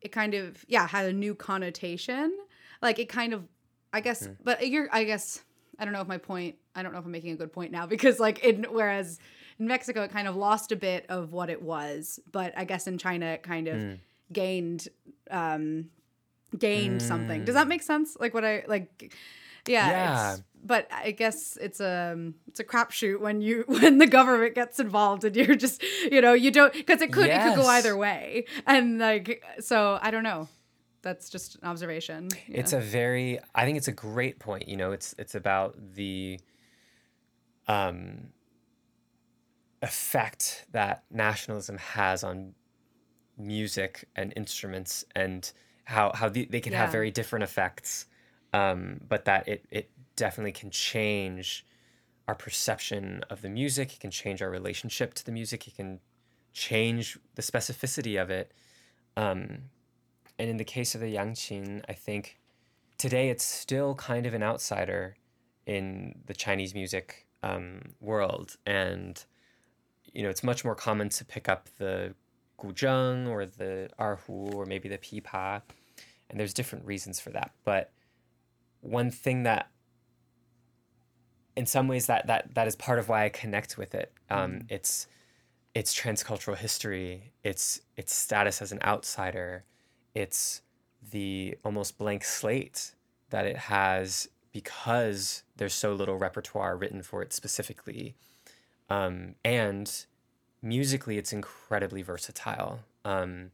[0.00, 2.36] it kind of yeah had a new connotation.
[2.80, 3.44] Like it kind of
[3.92, 5.42] i guess but you're i guess
[5.78, 7.72] i don't know if my point i don't know if i'm making a good point
[7.72, 9.18] now because like in whereas
[9.58, 12.86] in mexico it kind of lost a bit of what it was but i guess
[12.86, 13.98] in china it kind of
[14.30, 14.88] gained
[15.30, 15.86] um
[16.58, 17.44] gained something.
[17.44, 18.16] Does that make sense?
[18.18, 19.14] Like what i like
[19.66, 20.36] yeah, Yeah.
[20.64, 25.24] But I guess it's a it's a crapshoot when you when the government gets involved
[25.24, 28.44] and you're just you know you don't because it could it could go either way.
[28.66, 30.48] And like so I don't know.
[31.00, 34.68] That's just an observation It's a very I think it's a great point.
[34.68, 36.40] You know, it's it's about the
[37.66, 38.28] um
[39.82, 42.54] effect that nationalism has on
[43.36, 45.52] music and instruments and
[45.84, 48.06] how how the, they can have very different effects
[48.52, 51.64] um but that it it definitely can change
[52.26, 56.00] our perception of the music it can change our relationship to the music it can
[56.52, 58.52] change the specificity of it
[59.16, 59.62] um
[60.38, 62.38] and in the case of the Yangqin, I think
[62.96, 65.16] today it's still kind of an outsider
[65.66, 68.56] in the Chinese music um, world.
[68.64, 69.22] And,
[70.12, 72.14] you know, it's much more common to pick up the
[72.58, 75.62] guzheng or the erhu or maybe the pipa.
[76.30, 77.50] And there's different reasons for that.
[77.64, 77.90] But
[78.80, 79.70] one thing that
[81.58, 84.12] in some ways that that that is part of why I connect with it.
[84.30, 85.08] Um, It's
[85.74, 89.64] its transcultural history, its its status as an outsider,
[90.14, 90.62] it's
[91.10, 92.92] the almost blank slate
[93.30, 98.14] that it has because there's so little repertoire written for it specifically.
[98.88, 100.06] Um, and
[100.62, 103.50] musically, it's incredibly versatile, um,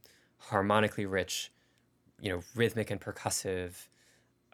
[0.49, 1.51] harmonically rich,
[2.21, 3.87] you know, rhythmic and percussive.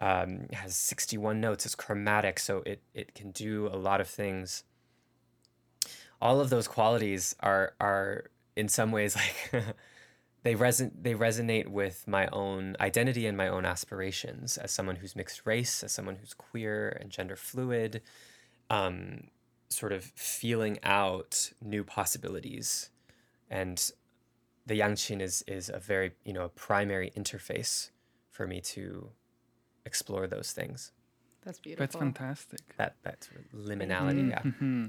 [0.02, 1.64] Um, has 61 notes.
[1.64, 4.64] It's chromatic, so it it can do a lot of things.
[6.20, 8.24] All of those qualities are are
[8.56, 9.16] in some ways
[9.52, 9.76] like
[10.42, 15.14] they reson they resonate with my own identity and my own aspirations as someone who's
[15.14, 18.02] mixed race, as someone who's queer and gender fluid,
[18.70, 19.28] um,
[19.68, 22.90] sort of feeling out new possibilities,
[23.48, 23.92] and
[24.66, 27.90] the Yangqin is is a very you know a primary interface
[28.32, 29.10] for me to
[29.84, 30.92] explore those things.
[31.44, 32.60] that's beautiful That's fantastic.
[32.76, 34.30] That that sort of liminality, mm-hmm.
[34.30, 34.42] yeah.
[34.42, 34.86] Mm-hmm.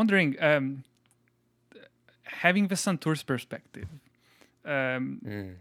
[0.00, 0.66] Wondering, um,
[2.42, 3.88] having the Santur's perspective,
[4.64, 5.54] um, Mm.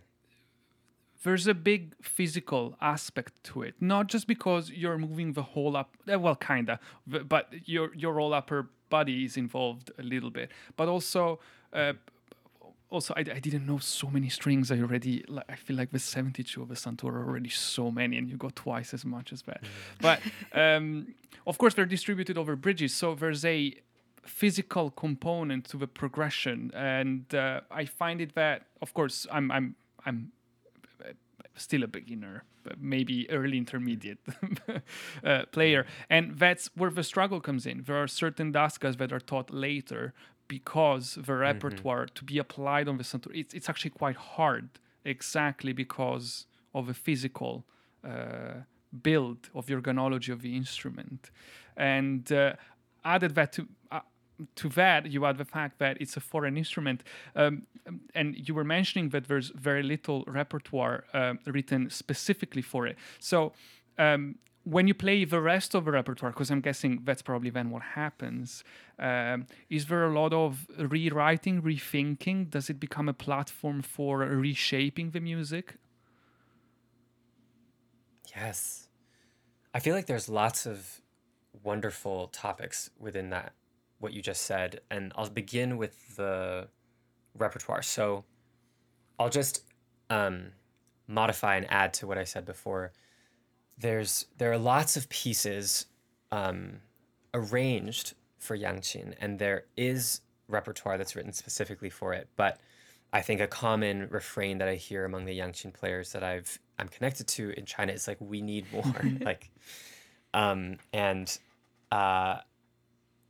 [1.23, 3.73] there's a big physical aspect to it.
[3.81, 6.79] Not just because you're moving the whole up, uh, well, kinda,
[7.33, 10.47] but your your whole upper body is involved a little bit,
[10.77, 11.39] but also.
[11.73, 11.93] Uh,
[12.91, 14.71] also, I, I didn't know so many strings.
[14.71, 18.17] I already, like, I feel like the 72 of the Santur are already so many,
[18.17, 19.61] and you got twice as much as that.
[20.01, 20.17] But
[20.63, 21.13] um,
[21.45, 23.75] of course, they're distributed over bridges, so there's a
[24.25, 29.75] physical component to the progression, and uh, I find it that, of course, I'm I'm
[30.05, 30.31] I'm
[31.55, 34.19] still a beginner, but maybe early intermediate
[35.23, 35.85] uh, player.
[36.09, 37.83] And that's where the struggle comes in.
[37.85, 40.13] There are certain daskas that are taught later
[40.47, 41.45] because the Mm-hmm.
[41.49, 44.69] repertoire to be applied on the santur, it's, it's actually quite hard
[45.05, 47.65] exactly because of the physical
[48.03, 48.61] uh,
[49.03, 51.29] build of the organology of the instrument.
[51.77, 52.53] And uh,
[53.03, 54.01] added that to uh,
[54.55, 57.03] to that, you add the fact that it's a foreign instrument,
[57.35, 57.63] um,
[58.15, 62.97] and you were mentioning that there's very little repertoire um, written specifically for it.
[63.19, 63.53] So.
[63.97, 64.35] Um,
[64.65, 67.81] when you play the rest of the repertoire, because I'm guessing that's probably then what
[67.81, 68.63] happens,
[68.99, 72.49] um, is there a lot of rewriting, rethinking?
[72.51, 75.75] Does it become a platform for reshaping the music?
[78.35, 78.89] Yes.
[79.73, 81.01] I feel like there's lots of
[81.63, 83.53] wonderful topics within that,
[83.99, 84.81] what you just said.
[84.89, 86.67] And I'll begin with the
[87.37, 87.81] repertoire.
[87.81, 88.25] So
[89.17, 89.63] I'll just
[90.09, 90.53] um,
[91.07, 92.93] modify and add to what I said before.
[93.77, 95.85] There's there are lots of pieces
[96.31, 96.81] um,
[97.33, 102.27] arranged for Yangqin, and there is repertoire that's written specifically for it.
[102.35, 102.59] But
[103.11, 106.87] I think a common refrain that I hear among the Yangqin players that I've I'm
[106.87, 109.49] connected to in China is like we need more like
[110.33, 111.37] um and
[111.91, 112.37] uh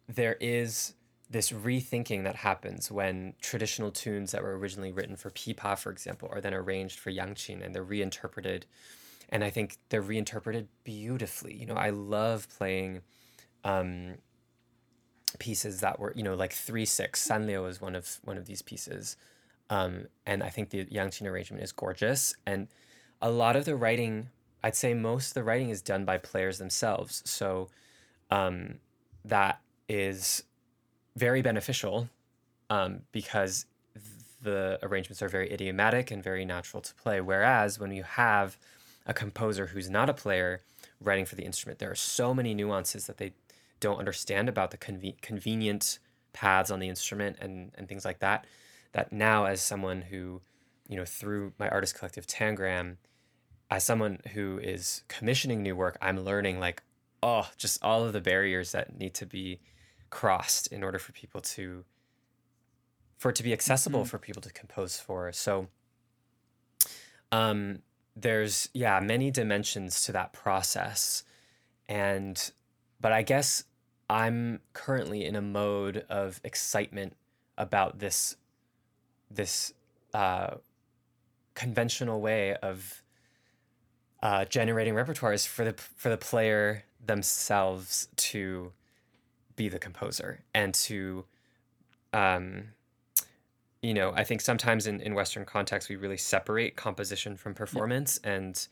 [0.07, 0.93] there is
[1.29, 6.29] this rethinking that happens when traditional tunes that were originally written for pipa for example
[6.31, 8.65] are then arranged for Yangqin and they're reinterpreted
[9.29, 13.01] and I think they're reinterpreted beautifully you know I love playing
[13.63, 14.15] um
[15.37, 18.61] pieces that were you know like 3 6 Sanliu is one of one of these
[18.61, 19.15] pieces
[19.69, 22.33] um, and I think the Yangqin arrangement is gorgeous.
[22.45, 22.67] And
[23.21, 24.29] a lot of the writing,
[24.63, 27.21] I'd say most of the writing is done by players themselves.
[27.25, 27.69] So
[28.29, 28.75] um,
[29.25, 30.43] that is
[31.15, 32.09] very beneficial
[32.69, 33.65] um, because
[34.41, 37.19] the arrangements are very idiomatic and very natural to play.
[37.19, 38.57] Whereas when you have
[39.05, 40.61] a composer who's not a player
[41.01, 43.33] writing for the instrument, there are so many nuances that they
[43.79, 45.99] don't understand about the conve- convenient
[46.33, 48.45] paths on the instrument and, and things like that
[48.91, 50.41] that now as someone who
[50.87, 52.97] you know through my artist collective tangram
[53.71, 56.81] as someone who is commissioning new work i'm learning like
[57.21, 59.59] oh just all of the barriers that need to be
[60.09, 61.83] crossed in order for people to
[63.17, 65.31] for it to be accessible for people to compose for.
[65.31, 65.67] So
[67.31, 67.79] um
[68.15, 71.23] there's yeah many dimensions to that process.
[71.87, 72.51] And
[73.01, 73.63] but i guess
[74.09, 77.15] i'm currently in a mode of excitement
[77.57, 78.35] about this
[79.31, 79.73] this
[80.13, 80.55] uh,
[81.53, 83.03] conventional way of
[84.23, 88.71] uh, generating repertoires for the for the player themselves to
[89.55, 91.25] be the composer and to
[92.13, 92.69] um,
[93.81, 98.19] you know i think sometimes in, in western context we really separate composition from performance.
[98.23, 98.67] And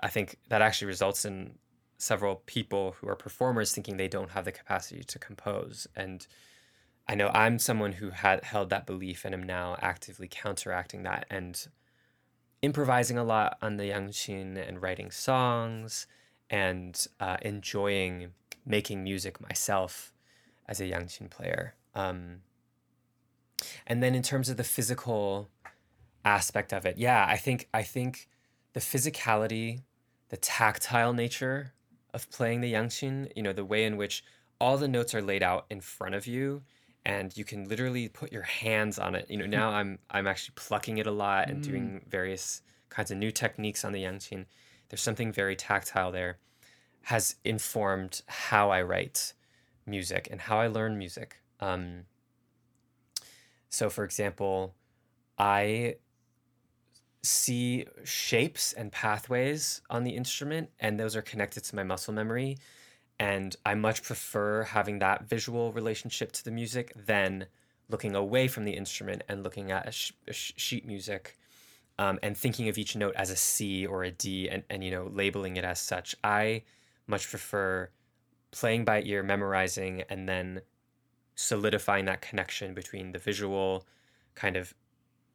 [0.00, 1.58] i think that actually results in
[2.00, 5.86] several people who are performers thinking they don't have the capacity to compose.
[5.94, 6.26] And
[7.06, 11.26] I know I'm someone who had held that belief and am now actively counteracting that
[11.28, 11.66] and
[12.62, 16.06] improvising a lot on the Yangqin and writing songs
[16.50, 18.32] and uh, enjoying
[18.66, 20.12] making music myself
[20.68, 21.74] as a Yangqin player.
[21.94, 22.42] Um,
[23.86, 25.48] and then in terms of the physical
[26.24, 28.28] aspect of it, yeah, I think I think
[28.72, 29.82] the physicality,
[30.28, 31.72] the tactile nature
[32.12, 34.24] of playing the Yangqin, you know, the way in which
[34.60, 36.62] all the notes are laid out in front of you
[37.04, 39.26] and you can literally put your hands on it.
[39.30, 43.18] You know, now I'm I'm actually plucking it a lot and doing various kinds of
[43.18, 44.46] new techniques on the Yangqin.
[44.90, 46.36] There's something very tactile there.
[47.04, 49.32] Has informed how I write
[49.86, 51.40] music and how I learn music.
[51.60, 52.02] Um,
[53.70, 54.74] so, for example,
[55.38, 55.96] I
[57.22, 62.58] see shapes and pathways on the instrument, and those are connected to my muscle memory
[63.20, 67.46] and I much prefer having that visual relationship to the music than
[67.90, 71.36] looking away from the instrument and looking at sh- sh- sheet music
[72.00, 74.90] um, and thinking of each note as a C or a D and, and you
[74.90, 76.16] know labeling it as such.
[76.24, 76.62] I
[77.06, 77.90] much prefer
[78.52, 80.62] playing by ear, memorizing, and then
[81.34, 83.86] solidifying that connection between the visual
[84.34, 84.72] kind of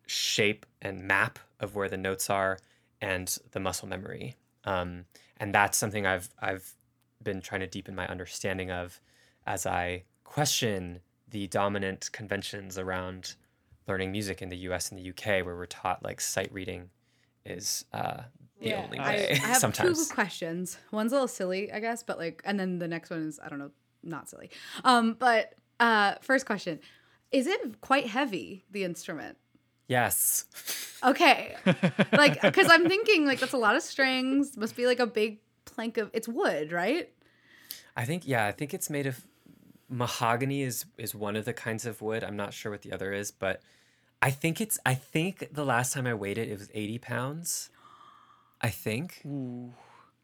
[0.07, 2.57] shape and map of where the notes are
[2.99, 4.35] and the muscle memory.
[4.63, 5.05] Um,
[5.37, 6.73] and that's something I've I've
[7.21, 8.99] been trying to deepen my understanding of
[9.45, 13.35] as I question the dominant conventions around
[13.87, 16.89] learning music in the US and the UK, where we're taught like sight reading
[17.45, 18.23] is uh,
[18.61, 20.07] the only I, way I have sometimes.
[20.07, 20.77] two questions.
[20.91, 23.49] One's a little silly, I guess, but like, and then the next one is I
[23.49, 23.71] don't know,
[24.03, 24.49] not silly.
[24.83, 26.79] Um, but uh, first question:
[27.31, 29.37] Is it quite heavy the instrument?
[29.87, 30.45] Yes.
[31.03, 31.55] Okay.
[32.11, 34.57] like, because I'm thinking, like, that's a lot of strings.
[34.57, 37.09] Must be like a big plank of, it's wood, right?
[37.95, 39.25] I think yeah, I think it's made of
[39.89, 42.23] mahogany is is one of the kinds of wood.
[42.23, 43.61] I'm not sure what the other is, but
[44.21, 47.69] I think it's I think the last time I weighed it, it was 80 pounds.
[48.61, 49.21] I think.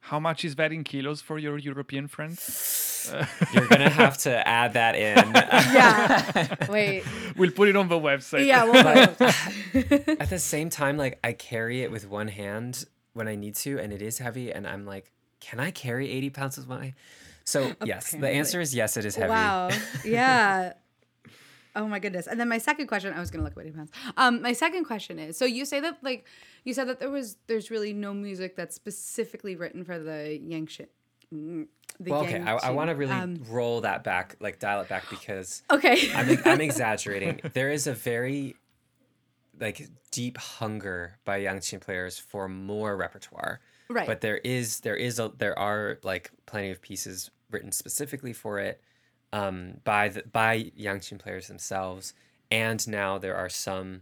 [0.05, 3.13] How much is that in kilos for your European friends?
[3.53, 5.17] You're gonna have to add that in.
[5.75, 6.55] Yeah.
[6.69, 7.03] Wait.
[7.37, 8.47] We'll put it on the website.
[8.47, 8.63] Yeah.
[8.63, 9.15] Well,
[10.19, 13.77] At the same time, like I carry it with one hand when I need to,
[13.79, 16.93] and it is heavy, and I'm like, can I carry 80 pounds with my
[17.43, 19.29] so yes, the answer is yes, it is heavy.
[19.29, 19.69] wow.
[20.05, 20.73] Yeah.
[21.73, 22.27] Oh my goodness.
[22.27, 23.91] And then my second question, I was gonna look at 80 pounds.
[24.17, 26.25] Um, my second question is so you say that like
[26.65, 30.87] you said that there was there's really no music that's specifically written for the Yangqin.
[31.31, 31.67] The
[32.11, 35.09] Well, okay, I, I want to really Um, roll that back, like dial it back,
[35.09, 36.11] because okay.
[36.13, 37.39] I'm, I'm exaggerating.
[37.53, 38.55] There is a very
[39.59, 43.61] like deep hunger by Yangqin players for more repertoire.
[43.91, 44.07] Right.
[44.07, 48.59] But there is there is a there are like plenty of pieces written specifically for
[48.59, 48.81] it
[49.33, 52.13] um, by the by Yangqin players themselves,
[52.49, 54.01] and now there are some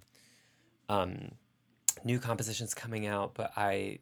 [0.88, 1.32] um,
[2.04, 3.34] new compositions coming out.
[3.34, 4.00] But I,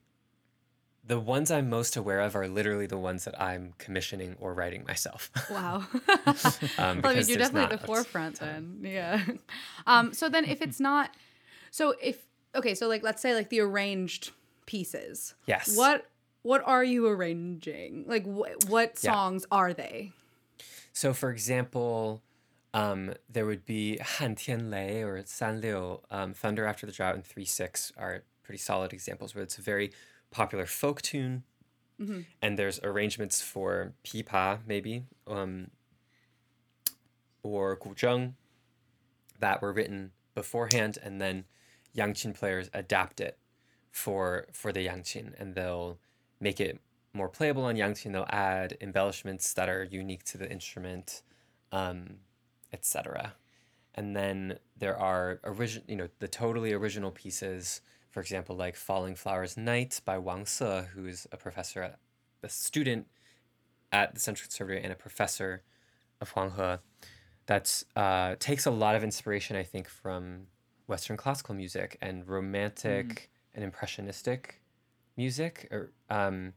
[1.05, 4.83] the ones I'm most aware of are literally the ones that I'm commissioning or writing
[4.87, 5.31] myself.
[5.51, 5.85] Wow.
[6.77, 8.79] Um, well, I mean, you're definitely at the forefront then.
[8.81, 9.23] Yeah.
[9.87, 11.15] Um, so then if it's not,
[11.71, 12.19] so if,
[12.53, 14.31] okay, so like, let's say like the arranged
[14.67, 15.33] pieces.
[15.47, 15.75] Yes.
[15.75, 16.05] What,
[16.43, 18.05] what are you arranging?
[18.07, 19.11] Like wh- what Yeah.
[19.13, 20.11] songs are they?
[20.93, 22.21] So, for example,
[22.73, 27.15] um, there would be Han Tian Lei or San Liu, um, Thunder After the Drought,
[27.15, 29.91] and 3 6 are pretty solid examples where it's a very
[30.31, 31.43] popular folk tune.
[32.43, 35.71] And there's arrangements for pipa, maybe, um,
[37.43, 38.33] or guzheng
[39.39, 41.45] that were written beforehand, and then
[41.95, 43.37] Yangqin players adapt it
[43.97, 45.97] for for the Yangqin, and they'll
[46.39, 46.79] make it
[47.13, 48.13] more playable on Yangqin.
[48.13, 51.23] They'll add embellishments that are unique to the instrument,
[51.71, 52.17] um,
[52.71, 53.33] etc.
[53.95, 57.81] And then there are original, you know, the totally original pieces.
[58.11, 61.99] For example, like "Falling Flowers Night" by Wang Se, who is a professor at
[62.43, 63.07] a student
[63.91, 65.63] at the Central Conservatory and a professor
[66.21, 66.79] of Huanghe.
[67.47, 70.47] That's uh, takes a lot of inspiration, I think, from
[70.85, 74.61] Western classical music and romantic and impressionistic
[75.17, 76.53] music, or um,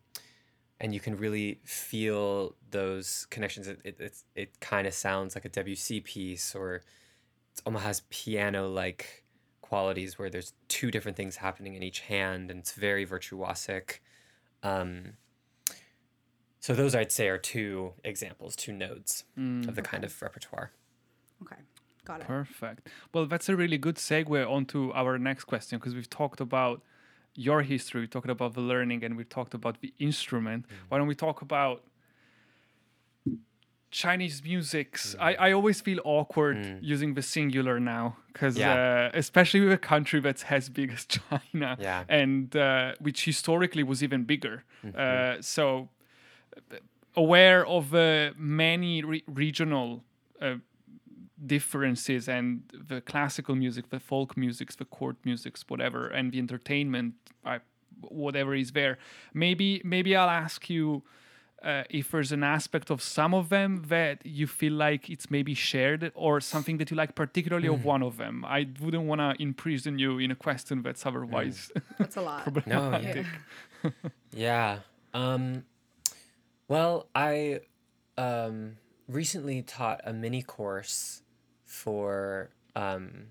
[0.79, 3.67] and you can really feel those connections.
[3.67, 6.85] It it it's, it kind of sounds like a Debussy piece, or it
[7.67, 9.25] almost has piano like
[9.63, 13.99] qualities where there's two different things happening in each hand, and it's very virtuosic.
[14.63, 15.15] Um,
[16.61, 19.25] so those I'd say are two examples, two nodes
[19.67, 20.73] of the kind of repertoire.
[21.43, 21.57] Okay.
[22.05, 22.27] Got it.
[22.27, 22.89] Perfect.
[23.15, 26.83] Well, that's a really good segue onto our next question because we've talked about
[27.35, 30.67] your history, we talked about the learning, and we talked about the instrument.
[30.67, 30.73] Mm.
[30.89, 31.85] Why don't we talk about
[33.91, 35.17] Chinese musics?
[35.19, 38.61] I, I always feel awkward using the singular now because, Mm.
[38.61, 39.09] Yeah.
[39.15, 42.05] uh, especially with a country that's as big as China, Yeah.
[42.09, 44.65] and uh, which historically was even bigger.
[44.85, 44.97] Mm-hmm.
[45.39, 45.89] Uh, so,
[46.73, 46.77] uh,
[47.17, 50.05] aware of uh, many re- regional
[50.41, 50.55] uh,
[51.47, 57.15] differences and the classical music, the folk musics, the court musics, whatever, and the entertainment,
[57.45, 57.61] I,
[58.01, 58.99] whatever is there.
[59.35, 61.03] Maybe maybe I'll ask you
[61.63, 65.55] uh, if there's an aspect of some of them that you feel like it's maybe
[65.55, 68.45] shared or something that you like particularly of one of them.
[68.45, 72.47] I wouldn't want to imprison you in a question that's otherwise That's a lot.
[72.67, 73.27] No, problematic.
[74.33, 74.81] Yeah.
[75.15, 75.65] Um,
[76.69, 77.61] well, I
[78.17, 78.77] um,
[79.09, 81.23] recently taught a mini course
[81.71, 83.27] for um,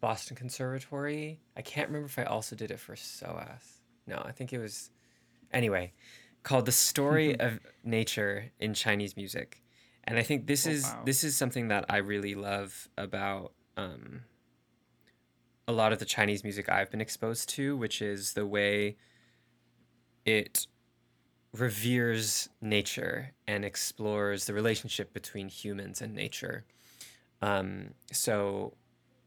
[0.00, 1.40] Boston Conservatory.
[1.56, 3.80] I can't remember if I also did it for SOAS.
[4.06, 4.90] No, I think it was.
[5.52, 5.92] Anyway,
[6.44, 9.60] called "The Story of Nature in Chinese Music,"
[10.04, 11.02] and I think this Oh, is wow.
[11.04, 14.22] this is something that I really love about um,
[15.66, 18.96] a lot of the Chinese music I've been exposed to, which is the way
[20.24, 20.68] it
[21.54, 26.64] reveres nature and explores the relationship between humans and nature.
[27.40, 28.74] Um, so,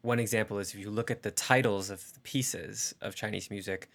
[0.01, 3.89] one example is if you look at the titles of the pieces of Chinese music,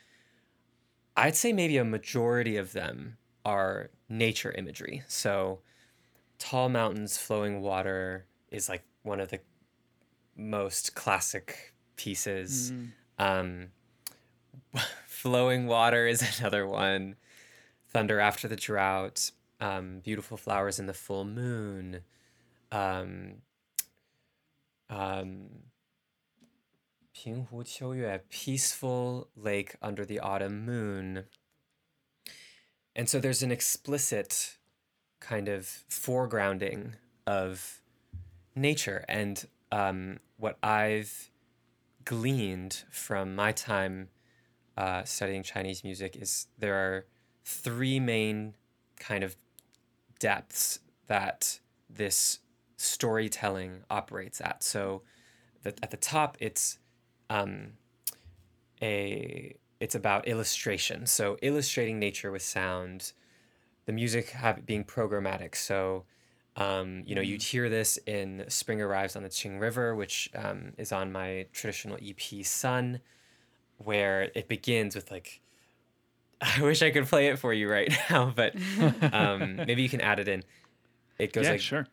[1.16, 5.02] I'd say maybe a majority of them are nature imagery.
[5.08, 5.60] So,
[6.38, 9.40] Tall Mountains, Flowing Water is like one of the
[10.36, 12.72] most classic pieces.
[13.18, 13.68] Um,
[15.06, 17.16] Flowing Water is another one.
[17.91, 19.31] Thunder After the Drought.
[19.59, 22.01] Um, Beautiful Flowers in the Full Moon.
[22.71, 23.41] Um,
[24.89, 25.49] um,
[27.13, 31.25] 平湖秋月, peaceful lake under the autumn moon.
[32.95, 34.57] And so there's an explicit
[35.19, 36.93] kind of foregrounding
[37.25, 37.81] of
[38.55, 39.03] nature.
[39.07, 41.31] And um, what I've
[42.05, 44.09] gleaned from my time
[44.77, 47.05] uh, studying Chinese music is there are
[47.44, 48.54] three main
[48.98, 49.36] kind of
[50.18, 52.40] depths that this
[52.76, 54.62] storytelling operates at.
[54.62, 55.02] So
[55.62, 56.78] the, at the top, it's
[57.30, 57.72] um,
[58.80, 61.06] a it's about illustration.
[61.06, 63.12] So illustrating nature with sound,
[63.86, 65.56] the music have, being programmatic.
[65.56, 66.04] So
[66.56, 70.72] um, you know, you'd hear this in Spring Arrives on the Qing River, which um,
[70.76, 73.00] is on my traditional EP Sun,
[73.78, 75.40] where it begins with like,
[76.42, 78.54] I wish I could play it for you right now, but
[79.12, 80.42] um, maybe you can add it in.
[81.18, 81.86] It goes Yeah, like, sure.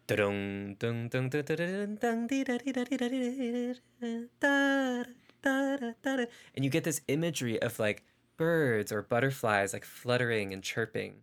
[6.56, 8.04] And you get this imagery of like
[8.38, 11.22] birds or butterflies like fluttering and chirping.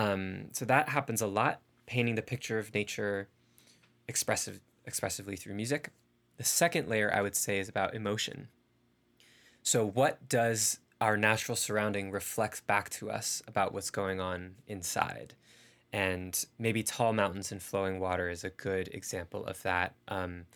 [0.00, 3.28] Um, so that happens a lot, painting the picture of nature
[4.08, 5.90] expressive expressively through music.
[6.38, 8.48] The second layer I would say is about emotion.
[9.62, 15.34] So what does our natural surrounding reflect back to us about what's going on inside?
[15.92, 20.46] And maybe tall mountains and flowing water is a good example of that, um,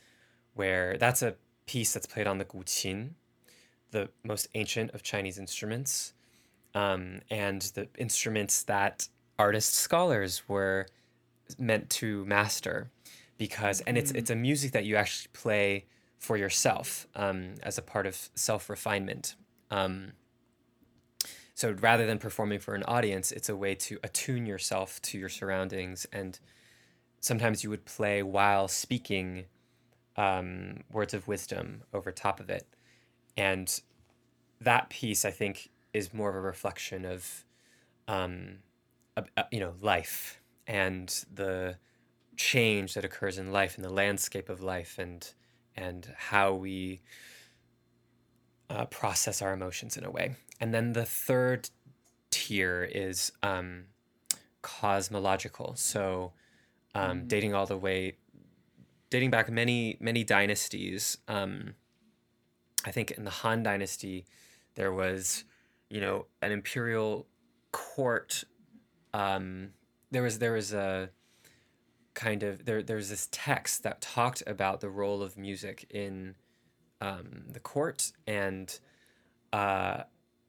[0.54, 1.34] where that's a
[1.66, 3.10] piece that's played on the guqin,
[3.90, 6.14] the most ancient of Chinese instruments,
[6.74, 10.86] um, and the instruments that artist scholars were
[11.58, 12.90] meant to master
[13.36, 15.84] because and it's it's a music that you actually play
[16.18, 19.34] for yourself um, as a part of self-refinement.
[19.70, 20.12] Um,
[21.54, 25.28] so rather than performing for an audience it's a way to attune yourself to your
[25.28, 26.06] surroundings.
[26.12, 26.38] And
[27.20, 29.46] sometimes you would play while speaking
[30.16, 32.66] um, words of wisdom over top of it.
[33.36, 33.80] And
[34.60, 37.44] that piece i think is more of a reflection of
[38.08, 38.58] um,
[39.50, 41.76] you know life and the
[42.36, 45.32] change that occurs in life and the landscape of life and
[45.76, 47.00] and how we
[48.70, 50.36] uh, process our emotions in a way.
[50.60, 51.68] And then the third
[52.30, 53.84] tier is um,
[54.62, 55.74] cosmological.
[55.76, 56.32] So
[56.94, 58.16] um, dating all the way
[59.10, 61.74] dating back many many dynasties um,
[62.84, 64.26] i think in the han dynasty
[64.74, 65.44] there was
[65.90, 67.26] you know an imperial
[67.72, 68.44] court
[69.14, 69.70] um,
[70.10, 71.08] there was there was a
[72.12, 76.34] kind of there there's this text that talked about the role of music in
[77.00, 78.78] um, the court and
[79.52, 80.02] uh,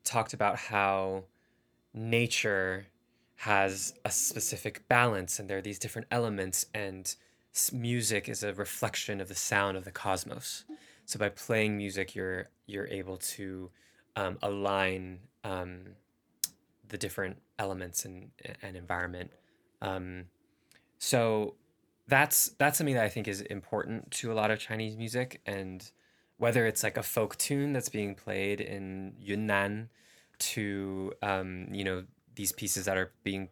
[0.04, 1.24] talked about how
[1.94, 2.88] nature
[3.38, 7.16] has a specific balance and there are these different elements and
[7.72, 10.66] music is a reflection of the sound of the cosmos.
[11.06, 13.70] So by playing music you're you're able to
[14.16, 15.96] um, align um,
[16.90, 18.32] the different elements and
[18.62, 19.32] and environment.
[19.82, 20.26] Um,
[20.98, 21.56] so
[22.08, 25.90] that's that's something that I think is important to a lot of Chinese music, and
[26.38, 29.90] whether it's like a folk tune that's being played in Yunnan,
[30.40, 32.04] to um, you know
[32.36, 33.50] these pieces that are being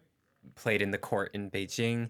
[0.56, 2.10] played in the court in Beijing.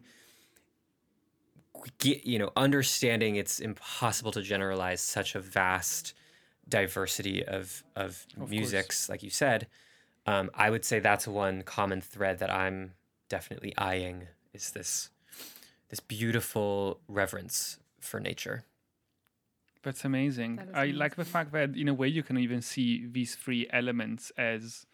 [1.97, 6.13] Get, you know, understanding it's impossible to generalize such a vast
[6.69, 8.49] diversity of of course.
[8.49, 9.67] musics, like you said
[10.26, 12.93] um, I would say that's one common thread that I'm
[13.30, 15.09] definitely eyeing is this
[15.89, 18.63] this beautiful reverence for nature.
[19.84, 20.55] That's amazing.
[20.55, 23.36] That is I like the fact that in a way you can even see these
[23.36, 24.86] three elements as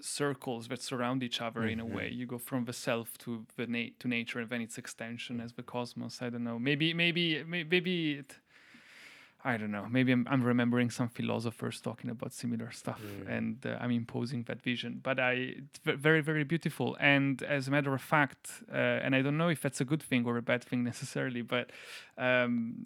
[0.00, 1.92] circles that surround each other in a Mhm.
[1.92, 2.08] way.
[2.10, 5.52] You go from the self to the na- to nature and then its extension as
[5.54, 6.22] the cosmos.
[6.22, 6.58] I don't know.
[6.58, 8.38] Maybe maybe maybe it
[9.44, 9.86] I don't know.
[9.88, 13.36] Maybe I'm, I'm remembering some philosophers talking about similar stuff, Mm.
[13.36, 15.00] and uh, I'm imposing that vision.
[15.02, 16.96] But I, it's very, very beautiful.
[16.98, 20.02] And as a matter of fact, uh, and I don't know if that's a good
[20.02, 21.70] thing or a bad thing necessarily, but
[22.18, 22.84] um,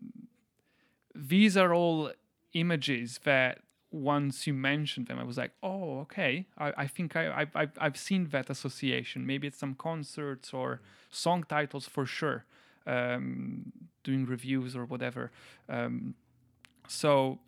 [1.14, 2.12] these are all
[2.54, 6.46] images that once you mentioned them, I was like, oh, okay.
[6.58, 9.26] I, I think I, I, I've, I've seen that association.
[9.26, 10.80] Maybe it's some concerts or
[11.10, 12.44] song titles for sure,
[12.86, 13.72] um,
[14.02, 15.30] doing reviews or whatever.
[15.68, 16.14] Um,
[16.88, 17.38] so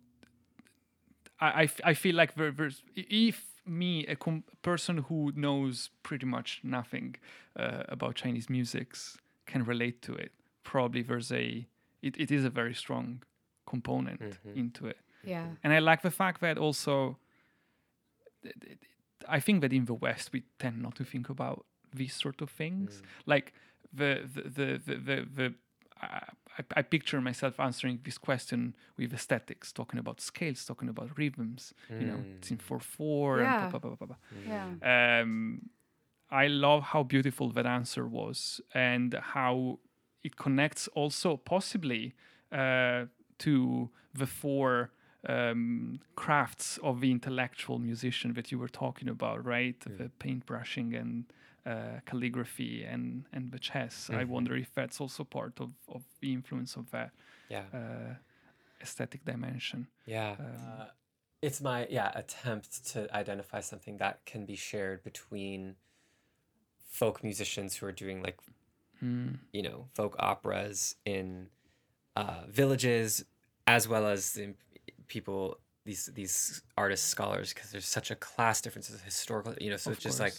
[1.39, 5.89] I, I, f- I feel like there, there's, if me, a com- person who knows
[6.03, 7.15] pretty much nothing
[7.57, 10.31] uh, about Chinese musics, can relate to it,
[10.63, 11.67] probably there's a,
[12.01, 13.21] it, it is a very strong
[13.67, 14.55] component Mhm.
[14.55, 14.97] into it.
[15.23, 15.47] Yeah.
[15.63, 17.17] And I like the fact that also,
[18.43, 18.77] th- th-
[19.27, 22.49] I think that in the West we tend not to think about these sort of
[22.49, 23.01] things.
[23.25, 23.53] Like
[23.93, 25.53] the the the the the, the
[26.01, 26.23] I,
[26.57, 31.73] I- I picture myself answering this question with aesthetics, talking about scales, talking about rhythms.
[31.89, 33.63] You know, it's in four four Yeah.
[33.63, 34.51] and blah, blah, blah, blah, blah.
[34.53, 35.21] Yeah.
[35.21, 35.69] Um,
[36.31, 39.79] I love how beautiful that answer was and how
[40.23, 42.13] it connects also possibly
[42.51, 43.05] uh,
[43.39, 44.91] to the four
[45.27, 49.79] um, crafts of the intellectual musician that you were talking about, right?
[49.81, 51.25] The paintbrushing and
[51.65, 54.09] uh, calligraphy and, and the chess.
[54.09, 54.27] I Mhm.
[54.29, 57.11] wonder if that's also part of, of the influence of that
[57.49, 57.65] Yeah.
[57.73, 58.15] uh,
[58.81, 59.87] aesthetic dimension.
[60.05, 60.35] Yeah.
[60.39, 60.85] Um, uh,
[61.41, 65.75] it's my yeah attempt to identify something that can be shared between
[66.87, 68.37] folk musicians who are doing like
[69.03, 69.39] Mm.
[69.51, 71.49] you know folk operas in
[72.15, 73.25] uh, villages
[73.67, 74.55] as well as the
[75.07, 79.77] people these these artists scholars because there's such a class difference of historical you know
[79.77, 80.33] so Of it's just like.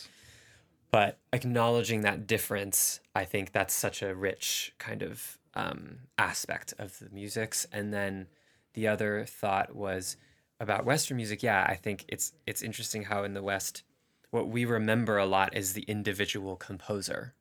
[0.97, 5.81] But acknowledging that difference i think that's such a rich kind of um,
[6.19, 7.67] aspect of the musics.
[7.73, 8.27] And then
[8.75, 10.17] the other thought was
[10.61, 11.43] about western music.
[11.43, 13.83] Yeah i think it's it's interesting how in the west
[14.31, 17.35] what we remember a lot is the individual composer.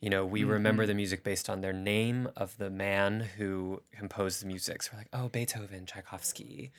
[0.00, 4.42] You know we remember the music based on their name of the man who composed
[4.42, 6.72] the music so we're like oh beethoven tchaikovsky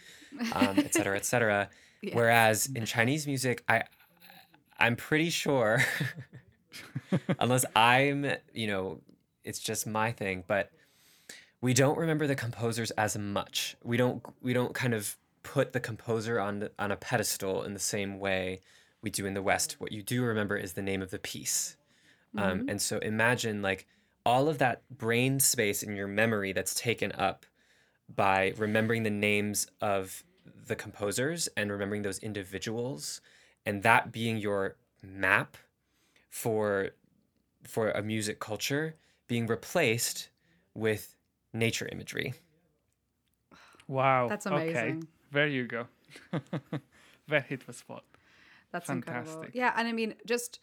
[0.53, 1.69] um, et cetera et cetera.
[1.99, 2.13] Yes.
[2.13, 3.77] whereas in chinese music i
[4.79, 5.83] i'm pretty sure
[7.39, 8.99] unless i'm you know
[9.43, 10.71] it's just my thing but
[11.61, 13.75] we don't remember the composers as much.
[13.83, 17.73] We don't we don't kind of put the composer on the, on a pedestal in
[17.73, 18.61] the same way
[19.01, 19.77] we do in the west.
[19.79, 21.77] What you do remember is the name of the piece.
[22.37, 23.87] Um, and so imagine like
[24.23, 27.45] all of that brain space in your memory that's taken up
[28.13, 30.23] by remembering the names of
[30.67, 33.21] the composers and remembering those individuals
[33.67, 35.57] and that being your map
[36.29, 36.89] for
[37.63, 38.95] for a music culture
[39.27, 40.29] being replaced
[40.73, 41.15] with
[41.53, 42.33] nature imagery
[43.87, 44.27] Wow.
[44.27, 44.69] That's amazing.
[44.69, 44.79] Okay.
[44.79, 45.07] amazing.
[45.31, 45.87] There you go.
[47.27, 48.03] that hit the spot.
[48.71, 49.31] That's incredible.
[49.31, 49.55] Fantastic.
[49.55, 50.59] Yeah, and I mean, just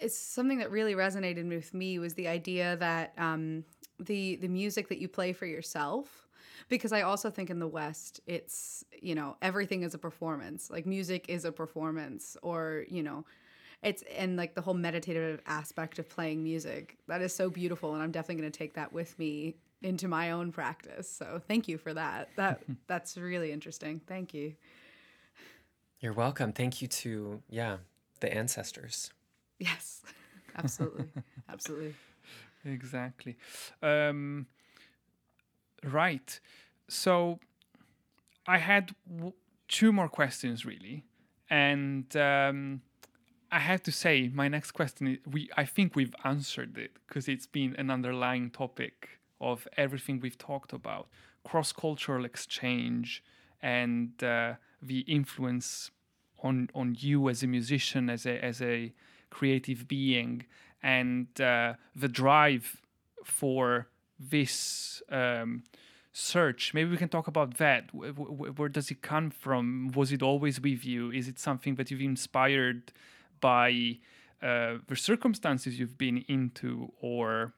[0.00, 3.64] it's something that really resonated with me was the idea that um,
[3.98, 6.23] the the music that you play for yourself,
[6.68, 10.70] because I also think in the West it's you know everything is a performance.
[10.70, 13.24] Like music is a performance, or you know.
[13.82, 16.96] It's and like the whole meditative aspect of playing music.
[17.06, 20.30] That is so beautiful, and I'm definitely going to take that with me into my
[20.30, 21.10] own practice.
[21.10, 22.30] So thank you for that.
[22.36, 24.00] That that's really interesting.
[24.06, 24.54] Thank you.
[26.00, 27.76] you're welcome thank you to yeah
[28.20, 29.10] the ancestors
[29.58, 30.02] Yes,
[30.56, 31.06] absolutely,
[31.48, 31.94] absolutely.
[32.66, 33.36] Exactly.
[33.82, 34.46] Um,
[35.92, 36.40] right.
[36.88, 37.38] So
[38.46, 39.32] I had w-
[39.68, 41.04] two more questions really,
[41.50, 42.82] and um,
[43.50, 47.28] I have to say my next question is we I think we've answered it because
[47.28, 51.08] it's been an underlying topic of everything we've talked about
[51.44, 53.22] cross cultural exchange
[53.62, 55.90] and uh, the influence
[56.42, 58.92] on on you as a musician as a as a
[59.30, 60.44] creative being
[60.82, 62.80] and uh, the drive
[63.24, 63.88] for
[64.18, 65.64] this um,
[66.12, 70.12] search maybe we can talk about that Wh- wh- where does it come from was
[70.12, 72.92] it always with you is it something that you've inspired
[73.40, 73.98] by
[74.42, 77.54] uh, the circumstances you've been into or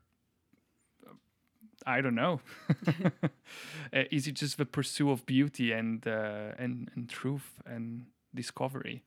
[1.06, 1.12] uh,
[1.84, 2.40] I don't know.
[3.92, 9.04] Uh, is it just the pursuit of beauty and uh, and and truth and discovery?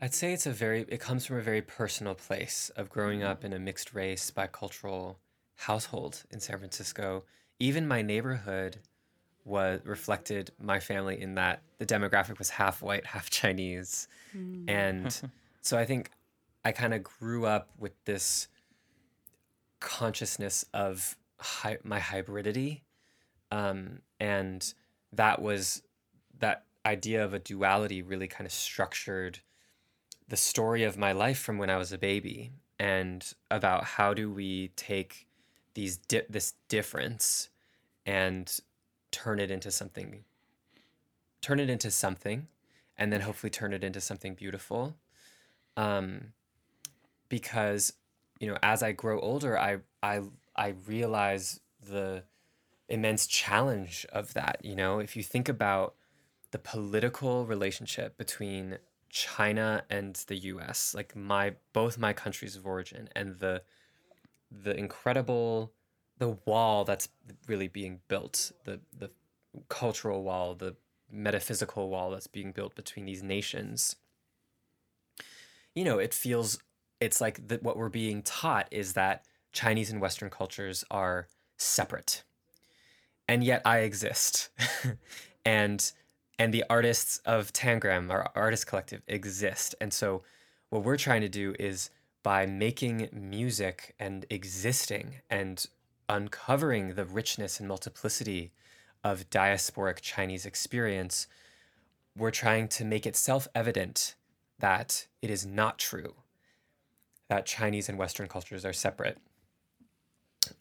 [0.00, 3.44] I'd say it's a very, it comes from a very personal place of growing up
[3.44, 5.16] in a mixed race, bicultural
[5.56, 7.24] household in San Francisco.
[7.58, 8.78] Even my neighborhood
[9.44, 14.08] was reflected my family in that the demographic was half white, half Chinese.
[14.68, 15.18] And
[15.62, 16.10] so I think
[16.64, 18.48] I kind of grew up with this
[19.80, 22.80] consciousness of hy- my hybridity.
[23.52, 24.74] Um, and
[25.12, 25.82] that was
[26.38, 29.40] that idea of a duality really kind of structured
[30.28, 34.30] the story of my life from when I was a baby and about how do
[34.30, 35.25] we take
[35.76, 37.50] these di- this difference
[38.06, 38.60] and
[39.10, 40.24] turn it into something
[41.42, 42.48] turn it into something
[42.98, 44.96] and then hopefully turn it into something beautiful.
[45.76, 46.32] Um,
[47.28, 47.92] because
[48.40, 50.22] you know as I grow older I I
[50.56, 52.24] I realize the
[52.88, 54.98] immense challenge of that you know?
[54.98, 55.94] If you think about
[56.52, 58.78] the political relationship between
[59.10, 63.62] China and the US, like my both my countries of origin and the
[64.62, 65.72] the incredible
[66.18, 67.08] the wall that's
[67.46, 69.10] really being built, the the
[69.68, 70.76] cultural wall, the
[71.10, 73.96] metaphysical wall that's being built between these nations.
[75.74, 76.58] You know, it feels
[77.00, 81.28] it's like that what we're being taught is that Chinese and Western cultures are
[81.58, 82.22] separate.
[83.28, 84.50] And yet I exist.
[85.44, 85.92] and
[86.38, 89.74] and the artists of Tangram, our artist collective, exist.
[89.80, 90.22] And so,
[90.68, 91.90] what we're trying to do is
[92.26, 95.68] by making music and existing and
[96.08, 98.50] uncovering the richness and multiplicity
[99.04, 101.28] of diasporic Chinese experience,
[102.16, 104.16] we're trying to make it self evident
[104.58, 106.14] that it is not true
[107.28, 109.18] that Chinese and Western cultures are separate.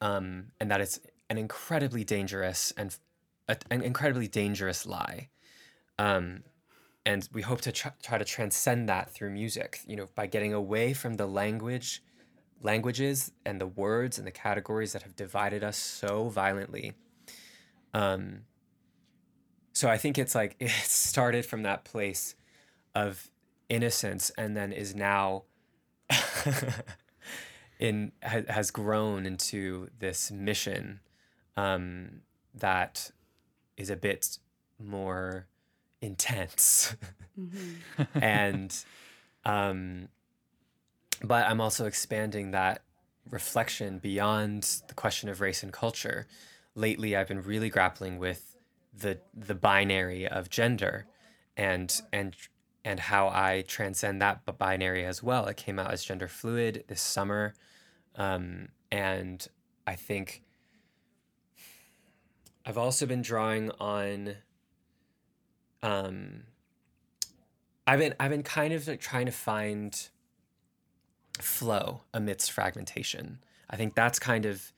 [0.01, 0.99] Um, and that it's
[1.31, 2.95] an incredibly dangerous and
[3.71, 5.29] an incredibly dangerous lie
[5.97, 6.43] um,
[7.05, 10.53] and we hope to try, try to transcend that through music you know by getting
[10.53, 12.03] away from the language
[12.61, 16.93] languages and the words and the categories that have divided us so violently.
[17.93, 18.41] Um,
[19.75, 22.33] so i think it's like it started from that place
[22.95, 23.29] of
[23.69, 25.43] innocence and then is now
[27.79, 30.99] in ha, has grown into this mission
[31.57, 32.21] um,
[32.53, 33.11] that
[33.77, 34.39] is a bit
[34.79, 35.47] more
[36.05, 36.95] intense.
[37.39, 38.03] Mm-hmm.
[38.21, 38.85] and
[39.43, 40.07] um
[41.21, 42.81] but i'm also expanding that
[43.29, 46.27] reflection beyond the question of race and culture.
[46.75, 48.55] Lately i've been really grappling with
[48.97, 51.07] the the binary of gender
[51.57, 52.35] and and
[52.85, 55.47] and how i transcend that binary as well.
[55.47, 57.53] It came out as gender fluid this summer
[58.17, 59.47] um, and
[59.87, 60.43] i think
[62.65, 64.35] i've also been drawing on
[65.85, 66.43] um,
[67.85, 70.09] I've been I've been kind of like trying to find
[71.39, 73.39] flow amidst fragmentation.
[73.69, 74.71] I think that's kind of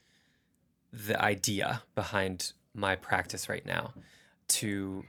[0.92, 3.94] the idea behind my practice right now
[4.50, 5.06] to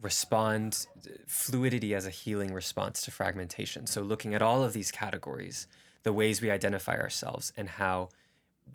[0.00, 0.86] respond
[1.26, 3.86] fluidity as a healing response to fragmentation.
[3.86, 5.66] So looking at all of these categories,
[6.02, 8.10] the ways we identify ourselves and how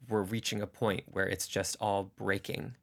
[0.10, 2.76] we're reaching a point where it's just all breaking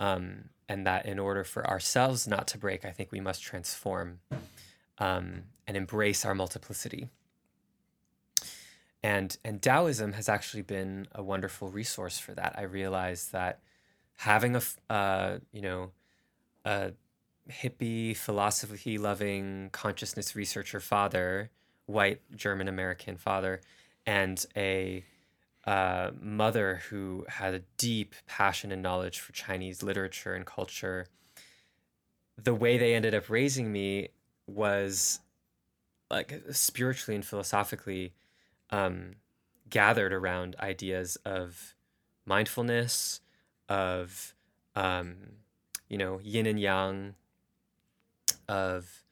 [0.00, 4.20] um, and that in order for ourselves not to break, I think we must transform
[4.98, 7.08] um, and embrace our multiplicity.
[9.02, 12.54] And and Taoism has actually been a wonderful resource for that.
[12.58, 13.60] I realized that
[14.16, 15.92] having a uh, you know
[16.64, 16.92] a
[17.48, 21.50] hippie philosophy loving consciousness researcher father,
[21.86, 23.60] white German American father,
[24.04, 25.04] and a
[25.66, 31.06] uh, mother who had a deep passion and knowledge for Chinese literature and culture,
[32.38, 34.08] the way they ended up raising me
[34.46, 35.20] was
[36.10, 38.12] like spiritually and philosophically
[38.70, 39.16] um,
[39.68, 41.74] gathered around ideas of
[42.24, 43.20] mindfulness,
[43.68, 44.34] of
[44.76, 45.16] um,
[45.88, 47.14] you know yin and yang,
[48.48, 49.02] of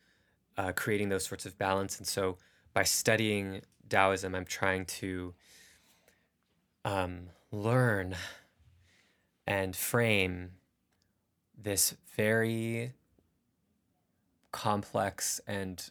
[0.57, 1.99] uh, creating those sorts of balance.
[1.99, 2.39] And so
[2.73, 5.35] by studying Taoism, I'm trying to
[6.85, 8.16] um, learn
[9.47, 10.53] and frame
[11.57, 12.93] this very
[14.53, 15.91] complex and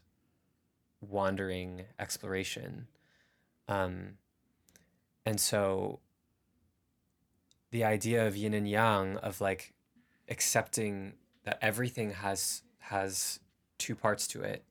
[1.02, 2.88] wandering exploration.
[3.68, 4.18] Um,
[5.26, 6.00] and so
[7.72, 9.74] the idea of yin and yang, of like
[10.30, 11.14] accepting
[11.44, 13.40] that everything has has
[13.78, 14.64] two parts to it,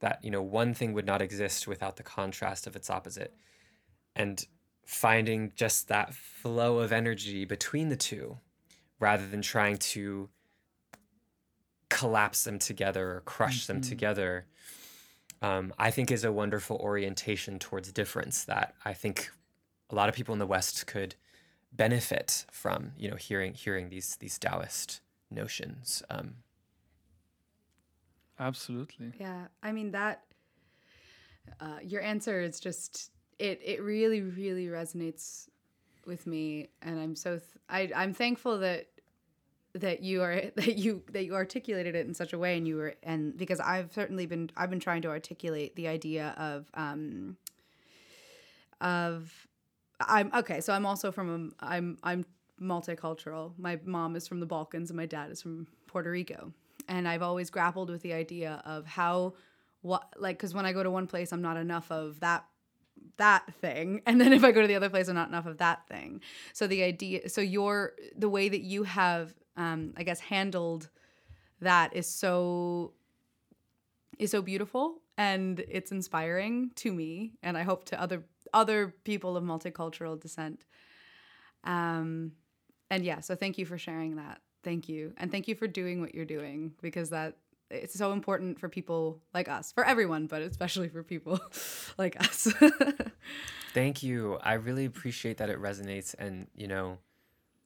[0.00, 3.34] that you know one thing would not exist without the contrast of its opposite,
[4.14, 4.46] and
[4.88, 8.38] finding just that flow of energy between the two
[8.98, 10.30] rather than trying to
[11.90, 13.74] collapse them together or crush mm-hmm.
[13.74, 14.46] them together
[15.42, 19.30] um, I think is a wonderful orientation towards difference that I think
[19.90, 21.14] a lot of people in the West could
[21.72, 22.92] benefit from.
[22.96, 26.02] You know, hearing hearing these these Taoist notions.
[26.10, 26.36] Um,
[28.40, 29.12] Absolutely.
[29.20, 30.24] Yeah, I mean that.
[31.60, 33.60] Uh, your answer is just it.
[33.64, 35.48] It really, really resonates
[36.06, 38.86] with me, and I'm so th- I I'm thankful that
[39.74, 42.76] that you are that you that you articulated it in such a way, and you
[42.76, 47.36] were and because I've certainly been I've been trying to articulate the idea of um
[48.80, 49.46] of
[50.00, 50.60] I'm okay.
[50.60, 52.24] So I'm also from a I'm I'm
[52.60, 53.52] multicultural.
[53.58, 56.52] My mom is from the Balkans, and my dad is from Puerto Rico
[56.88, 59.34] and I've always grappled with the idea of how
[59.82, 62.44] what like because when I go to one place, I'm not enough of that
[63.18, 64.02] that thing.
[64.06, 66.20] And then if i go to the other place i'm not enough of that thing.
[66.52, 70.88] So the idea so your the way that you have um i guess handled
[71.60, 72.92] that is so
[74.18, 77.32] is so beautiful and it's inspiring to me.
[77.42, 80.64] And i hope to other other people of multicultural descent.
[81.64, 82.32] Um
[82.90, 84.40] and yeah so thank you for sharing that.
[84.64, 85.12] Thank you.
[85.18, 87.36] And thank you for doing what you're doing because that
[87.70, 91.38] it's so important for people like us for everyone but especially for people
[91.98, 92.48] like us
[93.74, 94.38] Thank you.
[94.42, 96.98] I really appreciate that it resonates and you know,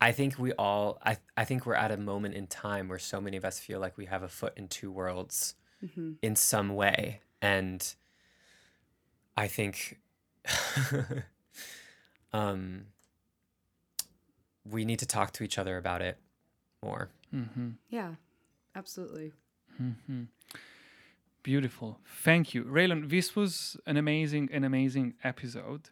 [0.01, 3.21] I think we all I I think we're at a moment in time where so
[3.21, 5.55] many of us feel like we have a foot in two worlds
[6.23, 7.95] in some way and
[9.37, 10.01] I think
[12.33, 12.87] um
[14.69, 16.19] we need to talk to each other about it
[16.85, 17.09] more.
[17.35, 17.71] Mm-hmm.
[17.89, 18.17] yeah
[18.75, 19.33] absolutely
[21.43, 21.99] Beautiful.
[22.23, 22.65] Thank you.
[22.65, 25.91] Reylon, this was an amazing, an amazing episode.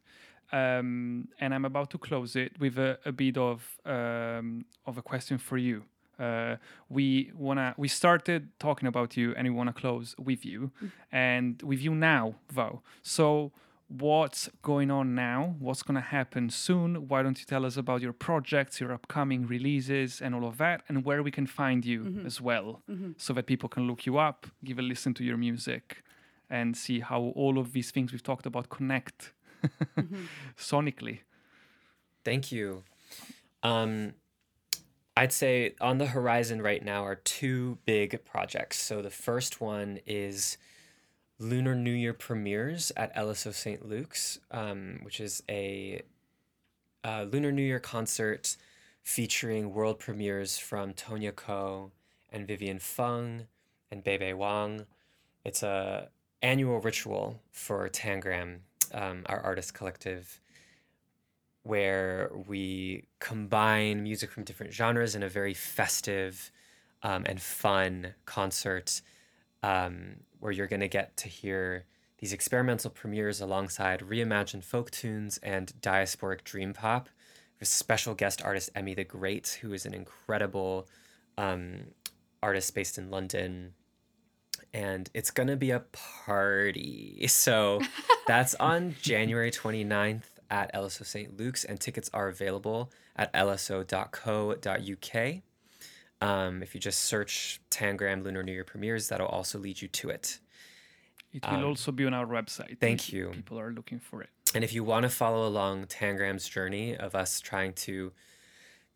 [0.53, 5.03] Um, and I'm about to close it with a, a bit of um, of a
[5.03, 5.85] question for you.
[6.18, 6.57] Uh,
[6.89, 10.70] we wanna we started talking about you and we wanna close with you
[11.11, 12.83] and with you now, though.
[13.03, 13.53] So
[13.91, 15.57] what's going on now?
[15.59, 17.09] What's gonna happen soon?
[17.09, 20.82] Why don't you tell us about your projects, your upcoming releases, and all of that,
[20.88, 22.26] and where we can find you mm-hmm.
[22.26, 23.12] as well, mm-hmm.
[23.16, 26.03] so that people can look you up, give a listen to your music,
[26.49, 29.32] and see how all of these things we've talked about connect
[29.97, 30.24] mm-hmm.
[30.57, 31.20] sonically.
[32.24, 32.84] Thank you.
[33.62, 34.14] Um,
[35.16, 38.78] I'd say on the horizon right now are two big projects.
[38.80, 40.57] So the first one is
[41.41, 43.88] Lunar New Year premieres at LSO St.
[43.88, 46.03] Luke's, um, which is a,
[47.03, 48.59] Lunar New Year concert
[49.03, 51.93] featuring world premieres from Tonia Ko
[52.30, 53.47] and Vivian Fung
[53.91, 54.84] and Beibei Wang.
[55.43, 56.11] It's a
[56.43, 58.59] annual ritual for Tangram,
[58.93, 60.43] um, our artist collective,
[61.62, 66.53] where we combine music from different genres in a very festive
[67.03, 69.01] um, and fun concert
[69.62, 71.84] um, where you're going to get to hear
[72.18, 77.09] these experimental premieres alongside reimagined folk tunes and diasporic dream pop
[77.59, 80.88] with special guest artist Emmy the Great, who is an incredible
[81.38, 81.86] um,
[82.43, 83.74] artist based in London.
[84.72, 87.07] And it's going to be a party.
[87.28, 87.80] So
[88.26, 91.38] that's on January 29th at LSO St.
[91.38, 93.82] Luke's, and tickets are available at lso.co.uk.
[96.21, 100.11] Um, if you just search Tangram Lunar New Year premieres, that'll also lead you to
[100.11, 100.39] it.
[101.33, 102.79] It will also be on our website.
[102.81, 103.31] thank you.
[103.31, 104.31] People are looking for it.
[104.55, 108.12] And if you want to follow along Tangram's journey of us trying to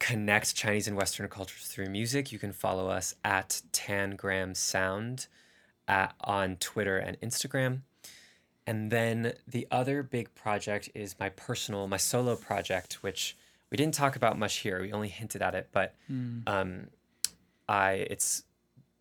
[0.01, 5.29] connect Chinese and Western cultures through music, you can follow us at Tangram Sound
[5.87, 7.83] at, on Twitter and Instagram.
[8.66, 13.37] And then the other big project is my personal, my solo project, which
[13.70, 14.81] we didn't talk about much here.
[14.81, 15.95] We only hinted at it, but
[16.47, 16.89] um,
[17.69, 18.45] I it's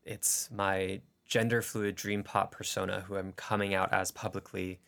[0.05, 4.79] it's my gender fluid dream pop persona who I'm coming out as publicly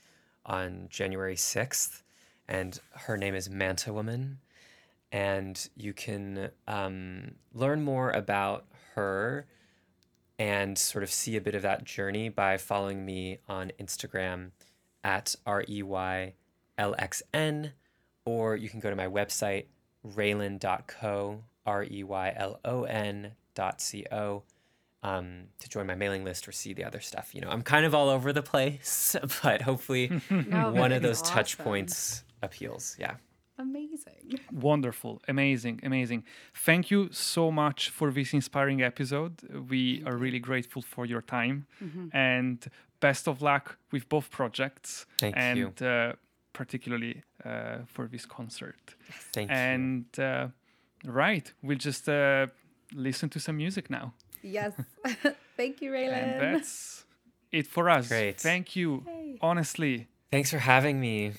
[0.46, 2.04] on January 6th.
[2.48, 4.40] And her name is Manta Woman.
[5.12, 9.48] And you can um, learn more about her
[10.38, 14.52] and sort of see a bit of that journey by following me on Instagram
[15.04, 16.34] at R E Y
[16.78, 17.72] L X N,
[18.26, 19.66] or you can go to my website,
[20.06, 24.44] reylon.co, R E Y L O N dot C O,
[25.04, 27.34] um, to join my mailing list or see the other stuff.
[27.34, 31.22] You know, I'm kind of all over the place, but hopefully No, one of those
[31.22, 32.96] it's touch points appeals.
[33.00, 33.16] Yeah.
[33.58, 36.24] amazing Wonderful, amazing, amazing.
[36.54, 39.34] Thank you so much for this inspiring episode.
[39.70, 41.68] We are really grateful for your time
[42.12, 42.58] and
[43.00, 45.88] best of luck with both projects Thank and you.
[45.88, 46.14] Uh,
[46.54, 48.96] particularly uh, for this concert.
[49.34, 49.56] Thank you.
[49.56, 50.48] And uh,
[51.06, 52.48] right, we'll just uh,
[52.96, 54.14] listen to some music now.
[54.42, 54.74] Yes.
[55.58, 56.14] Thank you, Reylon.
[56.14, 57.06] And that's
[57.52, 58.08] it for us.
[58.08, 58.40] Great.
[58.40, 59.04] Thank you.
[59.06, 59.38] Hey.
[59.42, 60.08] Honestly.
[60.32, 61.34] Thanks for having me.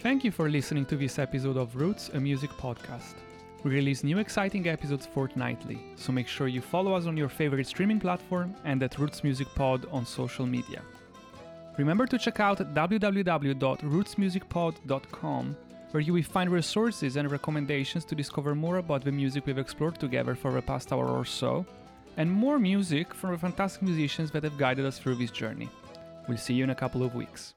[0.00, 3.16] Thank you for listening to this episode of Roots, a music podcast.
[3.62, 7.66] We release new exciting episodes fortnightly, so make sure you follow us on your favorite
[7.66, 10.80] streaming platform and at Roots Music Pod on social media.
[11.76, 15.56] Remember to check out www.rootsmusicpod.com,
[15.90, 20.00] where you will find resources and recommendations to discover more about the music we've explored
[20.00, 21.66] together for the past hour or so,
[22.16, 25.68] and more music from the fantastic musicians that have guided us through this journey.
[26.26, 27.52] We'll see you in a couple of weeks.